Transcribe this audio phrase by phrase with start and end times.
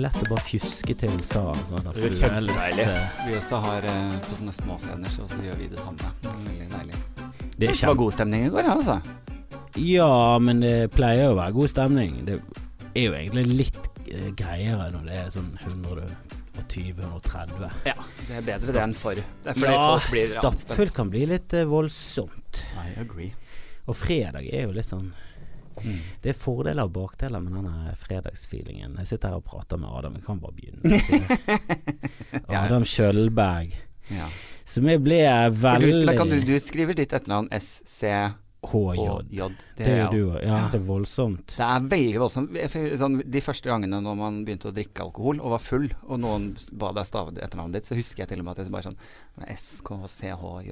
[0.00, 1.62] er lett å bare fjuske til Saren.
[1.68, 2.84] Sånn Det er kjempedeilig.
[2.88, 6.06] eh, Vi også har eh, på sånne småscener, så også gjør vi det samme.
[6.24, 6.96] Det Veldig deilig.
[7.60, 8.96] Det er Det var god stemning i går, ja, altså.
[9.78, 10.10] Ja,
[10.42, 12.10] men det pleier jo å være god stemning.
[12.26, 12.34] Det
[12.96, 17.70] er jo egentlig litt eh, greiere når det er sånn 120-130.
[17.86, 17.94] Ja,
[18.28, 19.14] det er bedre det enn for.
[19.14, 22.64] Det er fordi Ja, stappfullt kan bli litt voldsomt.
[22.82, 23.30] I agree.
[23.88, 25.12] Og fredag er jo litt sånn
[25.84, 26.00] Mm.
[26.22, 28.98] Det er fordeler og bakdeler med denne fredagsfeelingen.
[29.02, 30.82] Jeg sitter her og prater med Adam, jeg kan bare begynne.
[32.64, 33.74] Adam Kjølberg.
[34.10, 34.28] Ja.
[34.66, 35.22] Som jeg ble
[35.54, 38.06] For du, veldig kan du, du skriver ditt etternavn SC...
[38.60, 39.22] HJ.
[39.30, 40.34] Det, Det er jo.
[40.36, 41.54] Ja, det er voldsomt.
[41.56, 42.58] Det er veldig voldsomt.
[43.00, 46.50] Sånn, de første gangene når man begynte å drikke alkohol og var full, og noen
[46.76, 49.00] ba deg stave etternavnet ditt, så husker jeg til og med at jeg bare sånn
[49.56, 50.70] SKCHJ.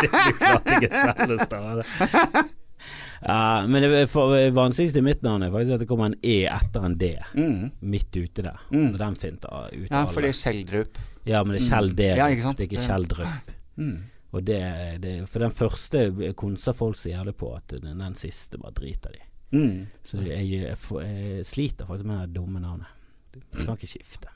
[0.00, 0.08] du
[0.40, 2.44] klarte ikke selv å stave det.
[3.24, 6.44] Ja, men det for, vanskeligste i mitt navn er faktisk at det kommer en E
[6.50, 7.12] etter en D.
[7.34, 7.70] Mm.
[7.80, 8.58] Midt ute der.
[8.70, 8.90] Mm.
[9.00, 12.08] Den finter ut Ja, for det er Schjelderup Ja, men det er Kjell D.
[12.10, 12.26] Ja?
[12.58, 12.86] Det er ikke Det-
[13.84, 14.02] mm.
[14.34, 14.60] Og det,
[15.00, 19.14] det, for den første konser folk så jævlig på at den, den siste bare driter
[19.14, 19.22] de.
[19.54, 19.86] Mm.
[20.02, 22.90] Så jeg, jeg, jeg sliter faktisk med det dumme navnet.
[23.32, 24.26] Du kan ikke skifte.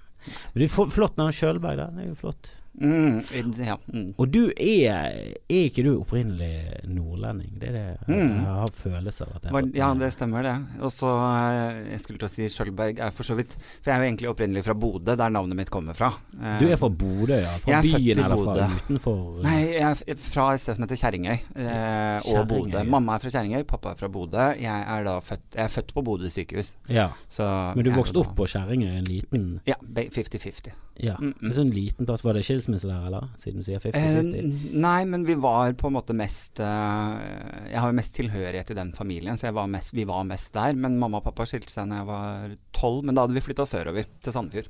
[0.54, 1.88] Men det er fl- flott navn Kjølberg, da.
[1.96, 2.52] Det er jo flott.
[2.80, 3.22] Mm.
[3.58, 3.76] Ja.
[3.92, 4.14] Mm.
[4.18, 7.58] Og du er Er ikke du opprinnelig nordlending?
[7.60, 8.34] Det er det Mm.
[8.38, 10.54] jeg har følelse av at jeg Var, ja, det stemmer det.
[10.80, 13.94] Og så eh, Jeg skulle til å si Skjølberg er for så vidt For jeg
[13.96, 16.12] er jo egentlig opprinnelig fra Bodø, der navnet mitt kommer fra.
[16.40, 17.56] Eh, Du er fra Bodø, ja?
[17.64, 19.42] Fra byen eller fra utenfor?
[19.42, 22.82] Nei, jeg er fra et sted som heter Kjerringøy, eh, og Bodø.
[22.84, 24.46] Mamma er fra Kjerringøy, pappa er fra Bodø.
[24.58, 26.74] Jeg er da født Jeg er født på Bodø sykehus.
[26.88, 27.08] Ja.
[27.28, 27.44] Så
[27.76, 30.70] Men du vokste opp på Kjerringøy, en liten Ja, 50-50.
[30.98, 31.46] Ja, Mm, mm.
[31.46, 32.24] en sånn liten plass.
[32.26, 33.28] Var det skilsmisse der, eller?
[33.38, 34.34] Siden du sier 50-50?
[34.34, 38.72] Eh, nei, men vi var på en måte mest eh, Jeg har jo mest tilhørighet
[38.74, 40.74] i den familien, så var mest, vi var mest der.
[40.74, 43.66] Men mamma og pappa skilte seg da jeg var tolv, men da hadde vi flytta
[43.70, 44.68] sørover, til Sandefjord.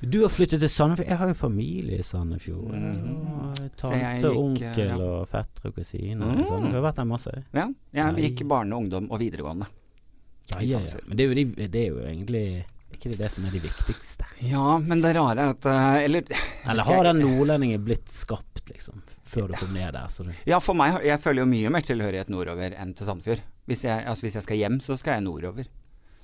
[0.00, 1.08] Du har flyttet til Sandefjord.
[1.12, 2.74] Jeg har jo familie i Sandefjord.
[2.74, 3.54] Mm.
[3.76, 4.96] Tante, gikk, onkel ja.
[4.98, 6.34] og fettere og kusiner.
[6.40, 6.44] Mm.
[6.48, 6.66] Sånn.
[6.72, 7.32] Du har vært der masse.
[7.54, 8.24] Ja, jeg Nei.
[8.30, 9.68] gikk barne, ungdom og videregående.
[10.52, 10.98] Ja, I ja, ja.
[11.08, 12.44] Men det er, jo, de- det er jo egentlig
[12.96, 14.26] ikke det det som er de viktigste.
[14.46, 16.24] Ja, men det rare er at eh, Eller
[16.70, 20.10] Eller har den nordlendingen blitt skapt, liksom, før du kom ned der?
[20.12, 23.42] Så du Ja, for meg, jeg føler jo mye mer tilhørighet nordover enn til Sandefjord.
[23.70, 25.68] Hvis jeg, altså hvis jeg skal hjem, så skal jeg nordover.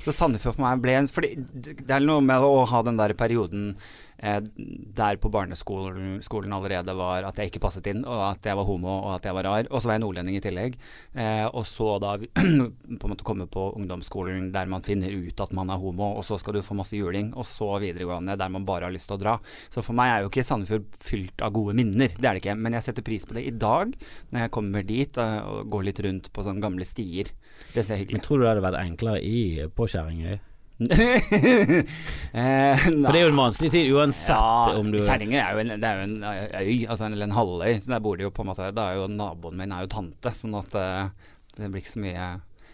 [0.01, 3.13] Så Sandefjord for meg ble en Fordi det er noe med å ha den der
[3.19, 3.75] perioden
[4.21, 8.69] der på barneskolen skolen allerede var at jeg ikke passet inn, og at jeg var
[8.69, 9.69] homo, og at jeg var rar.
[9.71, 10.77] Og så var jeg nordlending i tillegg.
[11.15, 15.55] Eh, og så da på en måte komme på ungdomsskolen der man finner ut at
[15.57, 18.67] man er homo, og så skal du få masse juling, og så videregående der man
[18.69, 19.37] bare har lyst til å dra.
[19.73, 22.59] Så for meg er jo ikke Sandefjord fylt av gode minner, det er det ikke.
[22.61, 23.97] Men jeg setter pris på det i dag,
[24.35, 27.33] når jeg kommer dit eh, og går litt rundt på sånne gamle stier.
[27.75, 30.41] Det ser jeg Men tror du det hadde vært enklere i, på Kjerringøy?
[30.81, 35.65] Eh, For det er jo en vanskelig tid uansett ja, om du Kjerringøy er jo
[35.65, 37.73] en, det er jo en øy, altså en, eller en halvøy.
[37.83, 39.91] Så der bor de jo på en måte Da er jo naboen min er jo
[39.93, 41.11] tante, sånn at eh,
[41.59, 42.29] det blir ikke så mye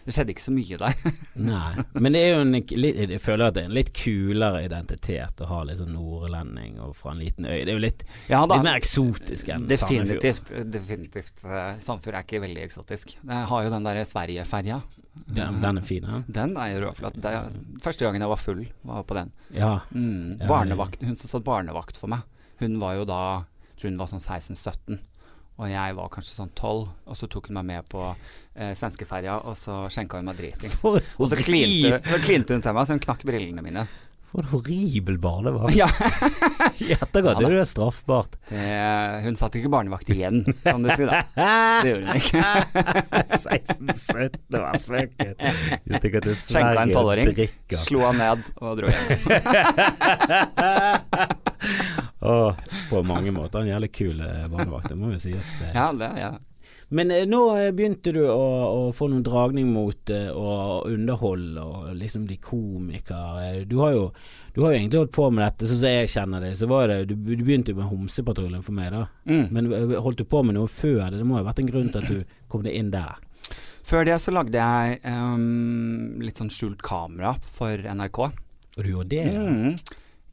[0.07, 0.99] Det skjedde ikke så mye der.
[1.49, 5.41] Nei, men det er jo en Jeg føler at det er en litt kulere identitet
[5.43, 7.57] å ha litt sånn nordlending og fra en liten øy.
[7.67, 10.21] Det er jo litt, Ja da, litt mer eksotisk enn Sandefjord.
[10.23, 10.53] definitivt.
[10.77, 11.43] Definitivt.
[11.43, 13.17] eh, Sandefjord er ikke veldig eksotisk.
[13.19, 14.79] Jeg har jo den der Sverige-ferja.
[15.25, 16.21] Den, den er fin, ja.
[16.27, 17.19] Den er jo råflott.
[17.83, 19.33] Første gangen jeg var full, var på den.
[19.55, 19.79] ja.
[19.91, 20.39] Mm.
[20.47, 22.25] Barnevakt, hun som satt barnevakt for meg,
[22.61, 23.21] hun var jo da
[23.77, 24.97] jeg tror hun var sånn 16-17.
[25.57, 29.39] Og jeg var kanskje sånn 12, og så tok hun meg med på eh, svenskeferja,
[29.49, 30.79] og så skjenka hun meg dritings.
[30.85, 33.85] Og så klinte, klinte hun til meg, så hun knakk brillene mine.
[34.27, 35.75] For en horribel barnevakt.
[35.75, 35.87] Ja,
[36.83, 38.35] I etterkant er det straffbart.
[38.49, 38.65] det,
[39.23, 41.21] Hun satt ikke barnevakt igjen, kan du si da.
[41.83, 42.41] Det gjorde hun ikke.
[43.37, 45.33] 16-17 var fucken.
[46.47, 47.31] Skjenka en tolvåring,
[47.85, 49.07] slo han ned og dro hjem.
[52.19, 52.51] oh,
[52.89, 55.55] på mange måter en jævlig kul eh, barnevakt, det må jo sies.
[55.73, 56.33] Ja, det, ja.
[56.89, 58.43] Men eh, nå eh, begynte du å,
[58.87, 63.65] å få noen dragning mot eh, å underholde og liksom bli komiker.
[63.67, 64.05] Du har jo
[64.55, 66.55] du har jo egentlig holdt på med dette, sånn som jeg kjenner det.
[66.57, 69.03] Så var det Du, du begynte jo med Homsepatruljen for meg, da.
[69.29, 69.43] Mm.
[69.53, 71.19] Men holdt du på med noe før det?
[71.19, 73.19] Det må jo ha vært en grunn til at du kom deg inn der.
[73.87, 78.17] Før det så lagde jeg um, litt sånn skjult kamera for NRK.
[78.25, 79.27] Og du gjorde det?
[79.31, 79.77] Mm.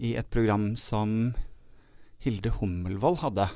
[0.02, 1.34] I et program som
[2.24, 3.50] Hilde Hummelvold hadde.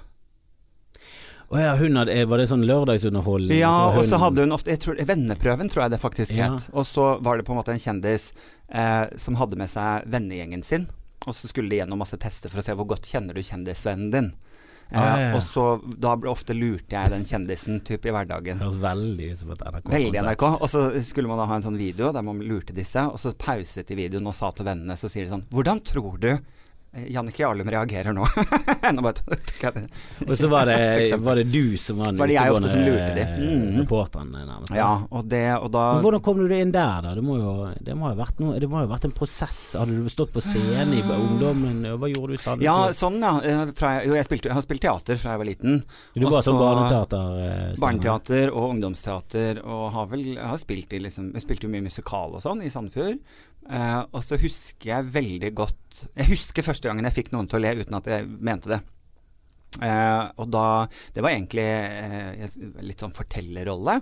[1.49, 3.57] Å ja, hadde, eh, var det sånn lørdagsunderholdning?
[3.59, 6.51] Ja, Så og så hadde hun ofte tror, Venneprøven, tror jeg det faktisk Ja.
[6.53, 6.69] het.
[6.75, 8.33] Og så var det på en måte en kjendis
[8.71, 10.87] eh, som hadde med seg vennegjengen sin.
[11.27, 14.11] Og så skulle de gjennom masse tester for å se hvor godt kjenner du kjendisvennen
[14.13, 14.33] din.
[14.93, 15.35] Eh, Ah, ja, ja.
[15.37, 18.57] Og så da ble- ofte lurte jeg den kjendisen typ, i hverdagen.
[18.59, 19.91] Det høres veldig ut som et NRK.
[19.93, 20.43] Veldig NRK.
[20.63, 23.33] Og så skulle man da ha en sånn video der man lurte disse, og så
[23.35, 26.39] pauset de videoen og sa til vennene, så sier de sånn Hvordan tror du eh,
[27.13, 28.27] Jannicke Jarlum reagerer nå?
[28.99, 29.13] nå.
[30.27, 30.79] Og så var det,
[31.29, 32.71] var det du som var den utegående,
[33.39, 33.47] mm.
[33.49, 33.81] Mhm.
[33.83, 34.33] reporteren.
[34.33, 34.75] nærmest.
[34.77, 37.15] Ja, og det Og da Men hvordan kom du deg inn der, da?
[37.15, 38.13] Det må jo, det må
[38.43, 39.61] noe, det må jo ha vært en prosess.
[39.79, 41.83] Hadde du stått på scenen i ungdommen?
[41.99, 42.67] Hva gjorde du i Sandefjord?
[42.69, 43.35] Ja, sånn, ja.
[43.43, 45.83] Eh, Fra, jo, jeg, spilte, jeg har spilt teater fra jeg var liten.
[46.15, 47.43] du var som sånn så- barneteater?
[47.49, 47.75] eh.
[47.81, 52.43] Barneteater og ungdomsteater, og har vel har spilt i liksom spilte jo mye musikal og
[52.45, 53.19] sånn i Sandefjord.
[53.69, 57.59] Eh, og så husker jeg veldig godt Jeg husker første gangen jeg fikk noen til
[57.59, 58.81] å le uten at jeg mente det.
[59.77, 64.01] Uh, og da Det var egentlig uh, litt sånn fortellerrolle.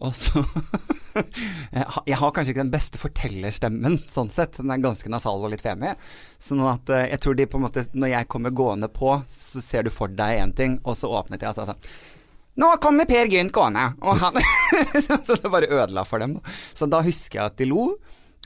[0.00, 0.40] Og så
[2.06, 4.54] jeg, har, kanskje ikke den beste fortellerstemmen, sånn sett.
[4.60, 5.90] Den er ganske nasal og litt femi.
[6.40, 9.84] Sånn at jeg tror de på en måte Når jeg kommer gående på, så ser
[9.84, 11.90] du for deg én ting, og så åpnet jeg og sa sånn
[12.60, 14.36] nå kommer Per Gynt gående, og han
[15.24, 16.34] Så det bare ødela for dem.
[16.74, 17.84] Så da husker jeg at de lo.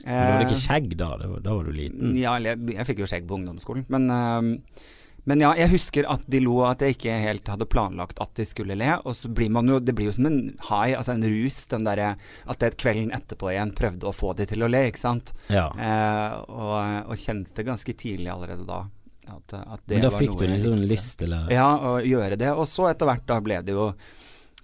[0.05, 1.07] Du hadde Eh, ikke skjegg da?
[1.17, 2.13] Da var du liten?
[2.19, 3.85] ja, jeg, jeg fikk jo skjegg på ungdomsskolen.
[3.89, 4.83] Men, eh,
[5.25, 8.45] men ja, jeg husker at de lo, at jeg ikke helt hadde planlagt at de
[8.45, 8.91] skulle le.
[9.09, 10.37] Og så blir man jo Det blir jo som en
[10.69, 12.11] high, altså en rus, den derre
[12.45, 15.33] At det kvelden etterpå igjen prøvde å få de til å le, ikke sant.
[15.49, 15.71] Ja.
[15.73, 18.83] Eh, og, og kjente ganske tidlig allerede da
[19.25, 20.91] at, at det Men da fikk du liksom likte.
[20.93, 22.51] lyst til å Ja, å gjøre det.
[22.53, 23.87] Og så etter hvert da ble det jo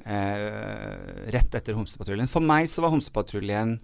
[0.05, 2.29] eh, rett etter Homsepatruljen.
[2.29, 3.79] For meg så var Homsepatruljen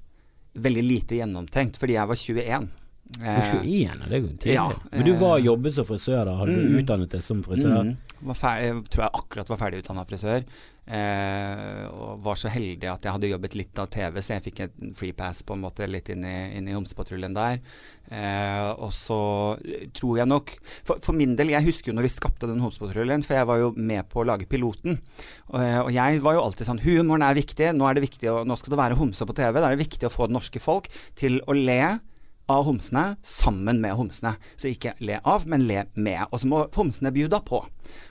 [0.64, 2.68] veldig lite gjennomtenkt, fordi jeg var 21.
[3.08, 4.56] Du er 21, ja, det er jo tidlig.
[4.58, 6.34] Ja, Men du var eh, jobbet som frisør da?
[6.42, 6.80] Hadde du mm.
[6.82, 7.78] utdannet deg som frisør?
[7.88, 8.18] Mm.
[8.28, 10.44] Var ferdig, jeg tror jeg akkurat var ferdig utdanna frisør.
[10.88, 14.62] Eh, og var så heldig at jeg hadde jobbet litt av TV, så jeg fikk
[14.64, 17.60] en free pass på en måte litt inn i, inn i Homsepatruljen der.
[18.08, 19.20] Eh, og så
[19.96, 20.54] tror jeg nok
[20.88, 23.64] for, for min del, jeg husker jo når vi skapte den Homsepatruljen, for jeg var
[23.64, 25.00] jo med på å lage piloten.
[25.52, 28.32] Og, eh, og jeg var jo alltid sånn Humoren er viktig, nå er det viktig
[28.32, 29.60] å, nå skal det være homse på TV.
[29.60, 31.82] Da er det viktig å få det norske folk til å le
[32.50, 34.36] av homsene sammen med homsene.
[34.56, 36.26] Så ikke le av, men le med.
[36.32, 37.60] Og så må homsene bjuda på.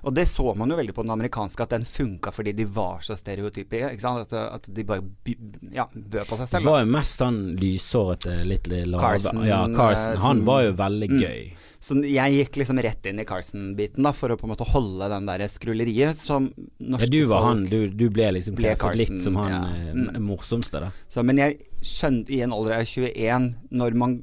[0.06, 3.00] Og det så man jo veldig på den amerikanske, at den funka fordi de var
[3.04, 3.80] så stereotype.
[3.96, 5.02] At, at de bare
[5.72, 6.62] ja, bød på seg selv.
[6.64, 10.12] Det var jo mest han lyshårete, litt lave Carson, Ja, Carson.
[10.12, 11.22] eh, Han var jo veldig Mm.
[11.86, 15.06] Så jeg gikk liksom rett inn i Carson-biten da, for å på en måte holde
[15.12, 16.48] den der skrulleriet som
[16.82, 19.60] norske Ja, du var folk han, du, du ble liksom Ble litt som han ja.
[19.70, 20.16] eh, Mm.
[20.26, 20.88] morsomste, da.
[21.08, 24.16] Så, men jeg skjønte i en alder av 21, når man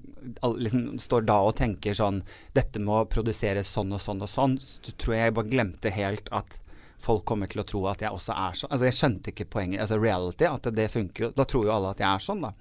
[0.59, 2.19] liksom står da og tenker sånn
[2.55, 6.27] Dette må produseres sånn og sånn og sånn, så tror jeg jeg bare glemte helt
[6.35, 6.59] at
[7.03, 8.71] folk kommer til å tro at jeg også er sånn.
[8.71, 11.31] Altså Jeg skjønte ikke poenget, altså reality, at det funker jo.
[11.35, 12.53] Da tror jo alle at jeg er sånn, da.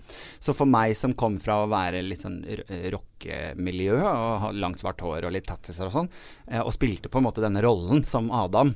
[0.42, 2.64] Så for meg som kom fra å være litt sånn r-
[2.96, 6.12] rockemiljø og ha langt svart hår og litt tattiser og sånn,
[6.50, 8.74] eh, og spilte på en måte denne rollen som Adam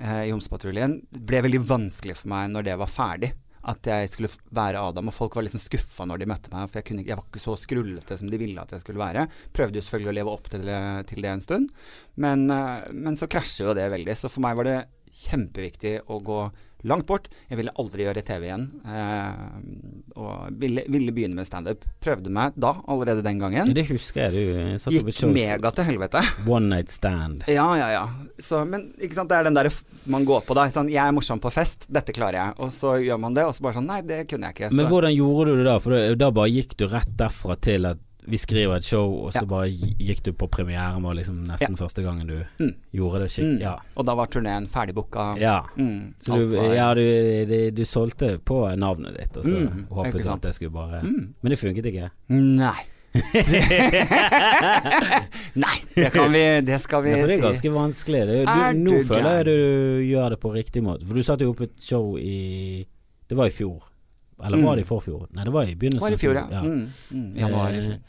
[0.00, 3.32] eh, i Homsepatruljen, ble veldig vanskelig for meg når det var ferdig
[3.66, 6.78] at jeg skulle være Adam, og folk var liksom skuffa når de møtte meg, for
[6.78, 9.24] jeg, kunne, jeg var ikke så skrullete som de ville at jeg skulle være.
[9.56, 10.76] Prøvde jo selvfølgelig å leve opp til det,
[11.10, 11.72] til det en stund,
[12.22, 14.14] men, eh, men så krasjer jo det veldig.
[14.22, 14.76] Så for meg var det
[15.16, 16.40] kjempeviktig å gå
[16.86, 17.28] langt bort.
[17.50, 21.84] Jeg ville aldri gjøre TV igjen, eh, og ville, ville begynne med standup.
[22.02, 23.72] Prøvde meg da, allerede den gangen.
[23.74, 24.36] det husker jeg.
[24.36, 26.22] Du Gikk mega til helvete.
[26.46, 27.46] One Night Stand.
[27.50, 28.04] Ja, ja, ja.
[28.38, 29.70] Så, men ikke sant, det er den der
[30.12, 30.68] man går på da.
[30.72, 32.58] Sånn, jeg er morsom på fest, dette klarer jeg.
[32.62, 34.70] Og så gjør man det, og så bare sånn Nei, det kunne jeg ikke.
[34.72, 34.78] Så.
[34.78, 35.76] Men hvordan gjorde du det da?
[35.82, 39.32] For da, da bare gikk du rett derfra til at vi skriver et show, og
[39.32, 39.46] så Ja.
[39.46, 42.74] bare gikk du på premieren, vår liksom nesten første gangen du Mm.
[42.94, 43.30] gjorde det.
[43.44, 43.60] Mm.
[43.60, 43.76] Ja.
[43.96, 45.36] Og da var turneen ferdig booka.
[45.38, 45.62] ja.
[45.76, 49.86] Mm, Så du, var- ja, du, du, du solgte på navnet ditt, og så Mm,
[49.90, 51.34] håpet du at det skulle bare Mm.
[51.42, 52.10] Men det funket ikke.
[52.28, 52.82] Nei.
[55.56, 57.42] Nei, det kan vi Det skal vi Ja, det er si.
[57.42, 58.20] ganske vanskelig.
[58.28, 61.06] Det, du, nå føler jeg du gjør det på riktig måte.
[61.06, 62.84] For du satte jo opp et show i
[63.28, 63.80] Det var i fjor.
[64.44, 65.28] Eller var det i forfjor?
[65.32, 66.46] Nei, det var i begynnelsen Var i fjor, ja.
[66.50, 66.60] ja.
[66.60, 68.00] Mm, mm, januar i fjor.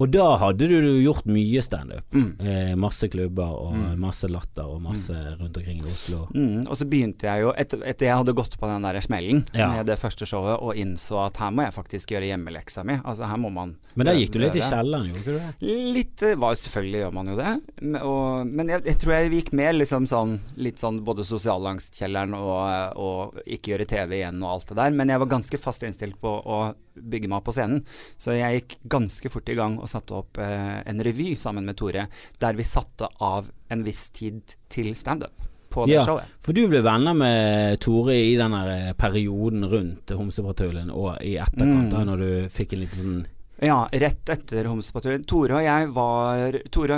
[0.00, 2.06] Og da hadde du gjort mye standup.
[2.16, 2.30] Mm.
[2.40, 3.98] Eh, masse klubber og Mm.
[4.00, 6.26] masse latter og masse rundt omkring i Oslo.
[6.34, 9.44] Mm, og så begynte jeg jo, etter, etter jeg hadde gått på den der smellen
[9.54, 9.68] Ja.
[9.72, 12.94] med det første showet, og innså at her må jeg faktisk gjøre hjemmeleksa mi.
[13.04, 15.94] Altså her må man Men da gikk du litt i kjelleren, gjorde du det?
[15.94, 18.02] Litt eh, var, Selvfølgelig gjør man jo det.
[18.02, 22.96] Og, men jeg, jeg tror jeg gikk mer liksom sånn litt sånn både sosialangstkjelleren og,
[22.96, 24.90] og ikke gjøre TV igjen og alt det der.
[24.90, 27.84] Men jeg var ganske fast innstilt på å bygge meg opp på scenen.
[28.18, 31.76] Så jeg gikk ganske fort i gang og satte opp eh, en revy sammen med
[31.76, 32.06] Tore,
[32.38, 35.32] der vi satte av en viss tid til standup
[35.72, 36.04] på det Ja.
[36.04, 36.24] showet.
[36.44, 38.52] For du ble venner med Tore i den
[39.00, 41.90] perioden rundt Homsepatruljen og i etterkant, Mm.
[41.90, 43.26] da når du fikk en liten sånn
[43.62, 45.22] Ja, rett etter Homsepatruljen.
[45.28, 46.96] Tore og jeg var Tore,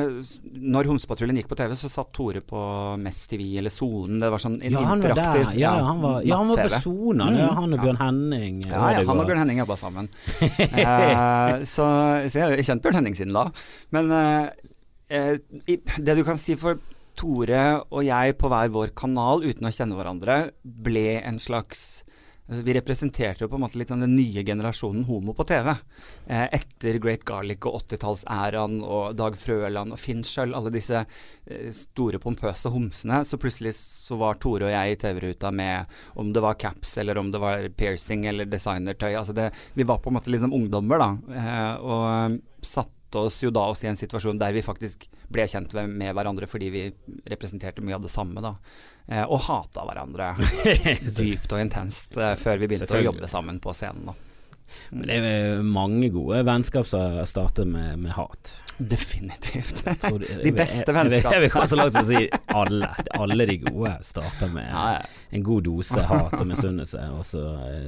[0.64, 2.60] Når Homsepatruljen gikk på TV, så satt Tore på
[3.02, 4.16] Mest TV eller Sonen.
[4.22, 5.58] Det var sånn en Ja, han var interaktiv der.
[5.60, 6.80] Ja, han var, ja, han var på.
[6.86, 7.28] Sona.
[7.34, 7.84] Mm, han og.
[7.84, 8.62] Bjørn Henning.
[8.70, 10.08] Ja, ja, han og Bjørn Henning jobba sammen.
[10.48, 11.90] eh, så,
[12.30, 13.44] så jeg har kjent Bjørn Henning siden da.
[13.92, 14.48] Men eh,
[15.12, 16.80] eh, det du kan si for
[17.14, 22.03] Tore og jeg på hver vår kanal uten å kjenne hverandre, ble en slags
[22.46, 25.70] vi representerte jo på en måte litt sånn den nye generasjonen homo på TV.
[26.26, 31.70] Eh, etter Great Garlic og 80-tallsæraen og Dag Frøland og Finn Schjøll, alle disse eh,
[31.72, 36.44] store, pompøse homsene, så plutselig så var Tore og jeg i TV-ruta med om det
[36.44, 39.14] var caps eller om det var piercing eller designertøy.
[39.14, 41.38] Altså det, vi var på en måte liksom ungdommer, da.
[41.40, 45.72] Eh, og satte oss jo da oss i en situasjon der vi faktisk ble kjent
[45.74, 46.84] med, hverandre fordi vi
[47.30, 48.54] representerte mye av det samme, da.
[49.06, 50.32] Eh, og hata hverandre
[51.18, 54.10] dypt og intenst eh, før vi begynte å jobbe sammen på scenen.
[54.10, 54.33] da.
[54.90, 58.62] Men det er mange gode vennskap som starter med, med hat.
[58.78, 59.84] Definitivt.
[59.84, 61.32] Du, De beste jeg- jeg- vennskap.
[61.32, 62.88] Jeg vil gå så langt som å si alle.
[63.18, 65.06] Alle de gode starter med Ja, ja.
[65.32, 67.42] en god dose hat og misunnelse, og så,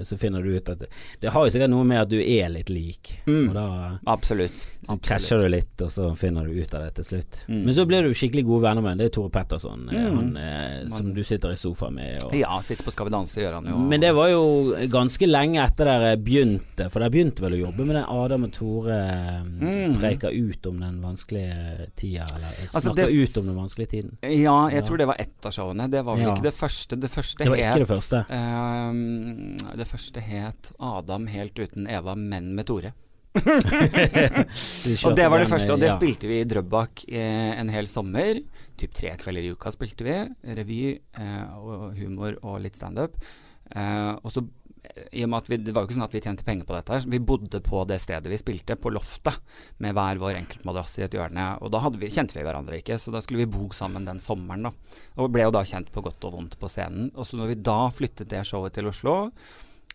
[0.06, 0.84] så finner du ut at
[1.20, 3.48] Det har jo sikkert noe med at du er litt lik, Mm.
[3.48, 3.66] og da
[4.06, 4.66] Absolutt.
[5.02, 7.44] krasjer du litt, og så finner du ut av det til slutt.
[7.48, 7.64] Mm.
[7.64, 8.98] Men så blir du skikkelig gode venner med.
[8.98, 10.16] Det er Tore Petterson, eh, Mm.
[10.16, 12.22] han, eh, som du sitter i sofaen med.
[12.24, 13.76] Og, Ja, sitter på Skal vi danse gjør han jo.
[13.78, 17.84] Men det var jo ganske lenge etter dere begynte, for dere begynte vel å jobbe
[17.86, 19.94] med den Adam og Tore eh, Mm.
[19.98, 23.88] preker ut om den vanskelige tida, eller eh, Altså, snakker det- ut om den vanskelige
[23.94, 24.18] tiden.
[24.22, 24.86] Ja, jeg Ja.
[24.86, 25.88] tror det var ett av showene.
[25.90, 26.34] Det var vel Ja.
[26.34, 27.00] ikke det første.
[27.00, 28.26] Det første Det var ikke het det første.
[28.30, 32.92] Um, det første het 'Adam helt uten Eva, men med Tore'.
[33.36, 35.96] Og det var det første, og det ja.
[35.98, 38.40] spilte vi i Drøbak eh, en hel sommer.
[38.80, 40.16] Typ tre kvelder i uka spilte vi.
[40.56, 40.78] Revy
[41.18, 43.16] eh, og humor og litt standup.
[43.74, 44.46] Eh, og så
[45.12, 46.76] i og med at vi, Det var jo ikke sånn at vi tjente penger på
[46.76, 46.94] dette.
[46.94, 49.38] her Vi bodde på det stedet vi spilte, på loftet,
[49.82, 51.46] med hver vår enkeltmadrass i et hjørne.
[51.60, 54.68] Og da vi, kjente vi hverandre ikke, så da skulle vi bo sammen den sommeren.
[54.68, 54.72] da
[55.22, 57.10] Og ble jo da kjent på godt og vondt på scenen.
[57.14, 59.16] Og så når vi da flyttet det showet til Oslo,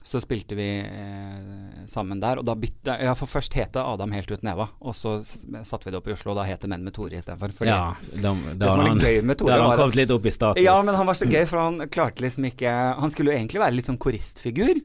[0.03, 2.39] så spilte vi eh, sammen der.
[2.41, 5.85] Og da bytte Ja, for først het det Adam helt uten Eva, og så satte
[5.85, 7.53] vi det opp i Oslo, og da het det Menn med Tore istedenfor.
[7.69, 7.93] Ja,
[8.23, 10.63] da, Det som var litt gøy med Tore, han kommet litt opp i status.
[10.63, 13.61] ja, men han var så gøy, for han klarte liksom ikke Han skulle jo egentlig
[13.61, 14.81] være litt sånn koristfigur,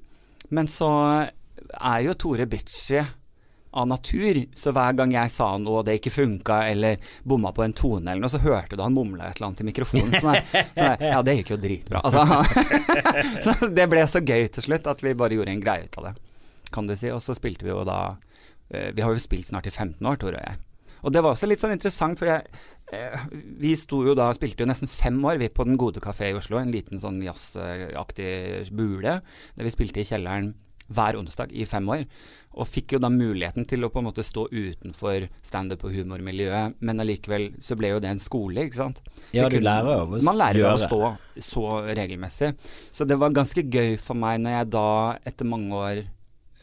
[0.51, 0.91] men så
[1.81, 3.01] er jo Tore bitchy
[3.71, 7.65] av natur, så hver gang jeg sa noe og det ikke funka, eller bomma på
[7.67, 10.15] en tone eller noe, så hørte du han mumla et eller annet i mikrofonen.
[10.17, 12.05] Sånn der, sånn der, ja, det gikk jo dritbra.
[12.07, 12.25] Altså,
[13.45, 16.09] så det ble så gøy til slutt at vi bare gjorde en greie ut av
[16.11, 16.15] det,
[16.73, 17.11] kan du si.
[17.13, 18.01] Og så spilte vi jo da
[18.71, 20.63] eh, Vi har jo spilt snart i 15 år, Tore og jeg.
[21.07, 22.49] Og det var også litt sånn interessant, for jeg,
[22.97, 23.27] eh,
[23.61, 26.39] vi sto jo da spilte jo nesten fem år vi på Den gode kafé i
[26.39, 29.21] Oslo, en liten sånn jazzaktig bule,
[29.57, 30.55] der vi spilte i kjelleren
[30.87, 32.05] hver onsdag i fem år.
[32.57, 36.75] Og fikk jo da muligheten til å på en måte stå utenfor standup- og humormiljøet,
[36.81, 39.03] men allikevel så ble jo det en skole, ikke sant.
[39.33, 42.55] Ja, Det du kunne- lærer av å Man lærer jo å stå så regelmessig.
[42.93, 46.05] Så det var ganske gøy for meg når jeg da, etter mange år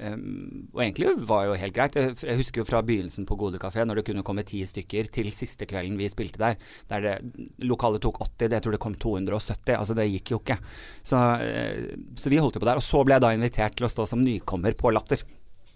[0.04, 1.96] Um, og egentlig var jo helt greit.
[1.96, 5.08] Jeg, jeg husker jo fra begynnelsen på Gode kafé, når det kunne komme ti stykker,
[5.14, 6.58] til siste kvelden vi spilte der.
[6.90, 7.14] Der det,
[7.62, 9.78] lokalet tok 80, det, jeg tror det kom 270.
[9.78, 10.58] Altså det gikk jo ikke.
[11.06, 12.82] Så, eh, så vi holdt jo på der.
[12.82, 15.22] Og så ble jeg da invitert til å stå som nykommer på Latter.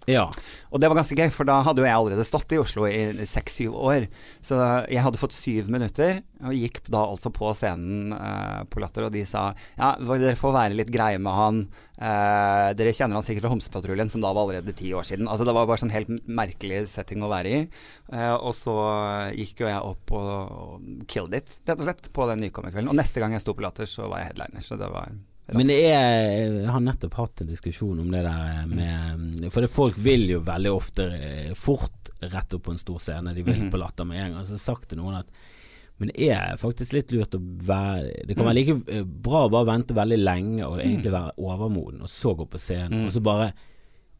[0.07, 0.23] Ja.
[0.71, 3.25] Og det var ganske gøy, for da hadde jo jeg allerede stått i Oslo i
[3.27, 4.05] seks-syv år.
[4.43, 4.55] Så
[4.87, 9.11] jeg hadde fått syv minutter, og gikk da altså på scenen eh, på Latter, og
[9.11, 11.61] de sa ja, dere får være litt greie med han.
[11.99, 15.27] Eh, dere kjenner han sikkert fra Homsepatruljen, som da var allerede ti år siden.
[15.27, 17.63] Altså Det var bare sånn helt merkelig setting å være i.
[18.15, 18.77] Eh, og så
[19.35, 20.35] gikk jo jeg opp og,
[20.67, 22.93] og killed it, rett og slett, på den nykommerkvelden.
[22.93, 24.63] Og neste gang jeg sto på Latter, så var jeg headliner.
[24.63, 25.11] Så det var
[25.53, 26.31] Men det er
[26.63, 30.39] Jeg har nettopp hatt en diskusjon om det der med For det, folk vil jo
[30.43, 33.33] veldig ofte eh, fort rett opp på en stor scene.
[33.35, 33.69] De vil Mhm.
[33.71, 34.43] på Latter med en gang.
[34.43, 35.27] Så har jeg sagt til noen at
[35.99, 39.49] men det er faktisk litt lurt å være Det kan være like eh, bra å
[39.49, 43.05] bare vente veldig lenge og egentlig være overmoden, og så gå på scenen, Mm.
[43.07, 43.47] og så bare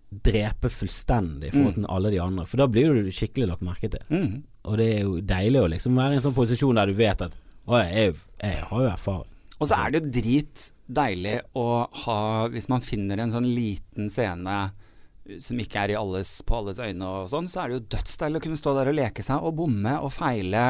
[0.10, 2.46] drepe fullstendig i forhold til alle de andre.
[2.48, 4.01] For da blir du skikkelig lagt merke til.
[4.10, 4.43] mm.
[4.65, 7.22] Og det er jo deilig å liksom være i en sånn posisjon der du vet
[7.22, 7.36] at
[7.67, 9.34] Å, jeg, jeg, jeg har jo erfaring.
[9.58, 12.20] Og så er det jo drit deilig å ha
[12.54, 14.58] Hvis man finner en sånn liten scene
[15.44, 18.44] som ikke er alles, på alles øyne og sånn, så er det jo dødsdeilig å
[18.46, 20.62] kunne stå der og leke seg og bomme og feile,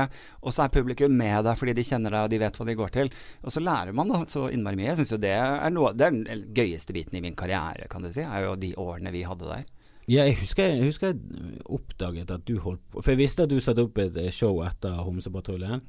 [0.42, 2.78] og så er publikum med deg fordi de kjenner deg og de vet hva de
[2.80, 3.12] går til.
[3.44, 4.90] Og så lærer man da så innmari mye.
[4.90, 8.02] Jeg syns jo det er noe Det er den gøyeste biten i min karriere, kan
[8.02, 9.70] du si, er jo de årene vi hadde der.
[10.08, 13.52] Ja, jeg husker, jeg husker jeg oppdaget at du holdt på For jeg visste at
[13.52, 15.82] du satte opp et eh, show etter Homsepatruljen.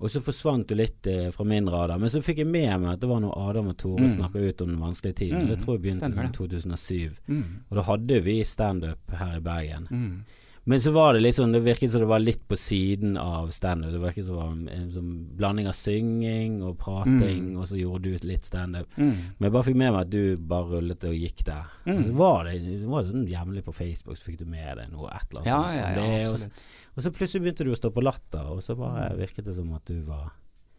[0.00, 2.00] Og så forsvant du litt eh, fra min radar.
[2.02, 4.10] Men så fikk jeg med meg at det var noe Adam og Tore Mm.
[4.16, 5.44] snakka ut om den vanskelige tiden.
[5.46, 5.48] Mm.
[5.52, 7.20] Det tror jeg begynte i 2007.
[7.30, 7.44] Mm.
[7.70, 9.86] Og da hadde vi standup her i Bergen.
[9.90, 10.24] Mm.
[10.66, 13.90] Men så var det sånn Det virket som det var litt på siden av standup.
[13.92, 17.58] Det virket som det var en, en sånn blanding av synging og prating, Mm.
[17.60, 18.88] og så gjorde du litt standup.
[18.96, 19.10] Mm.
[19.38, 21.68] Men jeg bare fikk med meg at du bare rullet og gikk der.
[21.84, 21.98] Mm.
[21.98, 24.88] Og så var det, det var sånn jevnlig på Facebook, så fikk du med deg
[24.94, 25.52] noe et eller annet.
[25.52, 25.60] Ja,
[26.00, 26.48] ja, ja, og, så,
[26.96, 29.68] og så plutselig begynte du å stå på latter, og så bare virket det som
[29.76, 30.32] at du var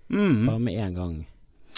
[0.09, 0.45] Mm.
[0.45, 1.13] bare med en gang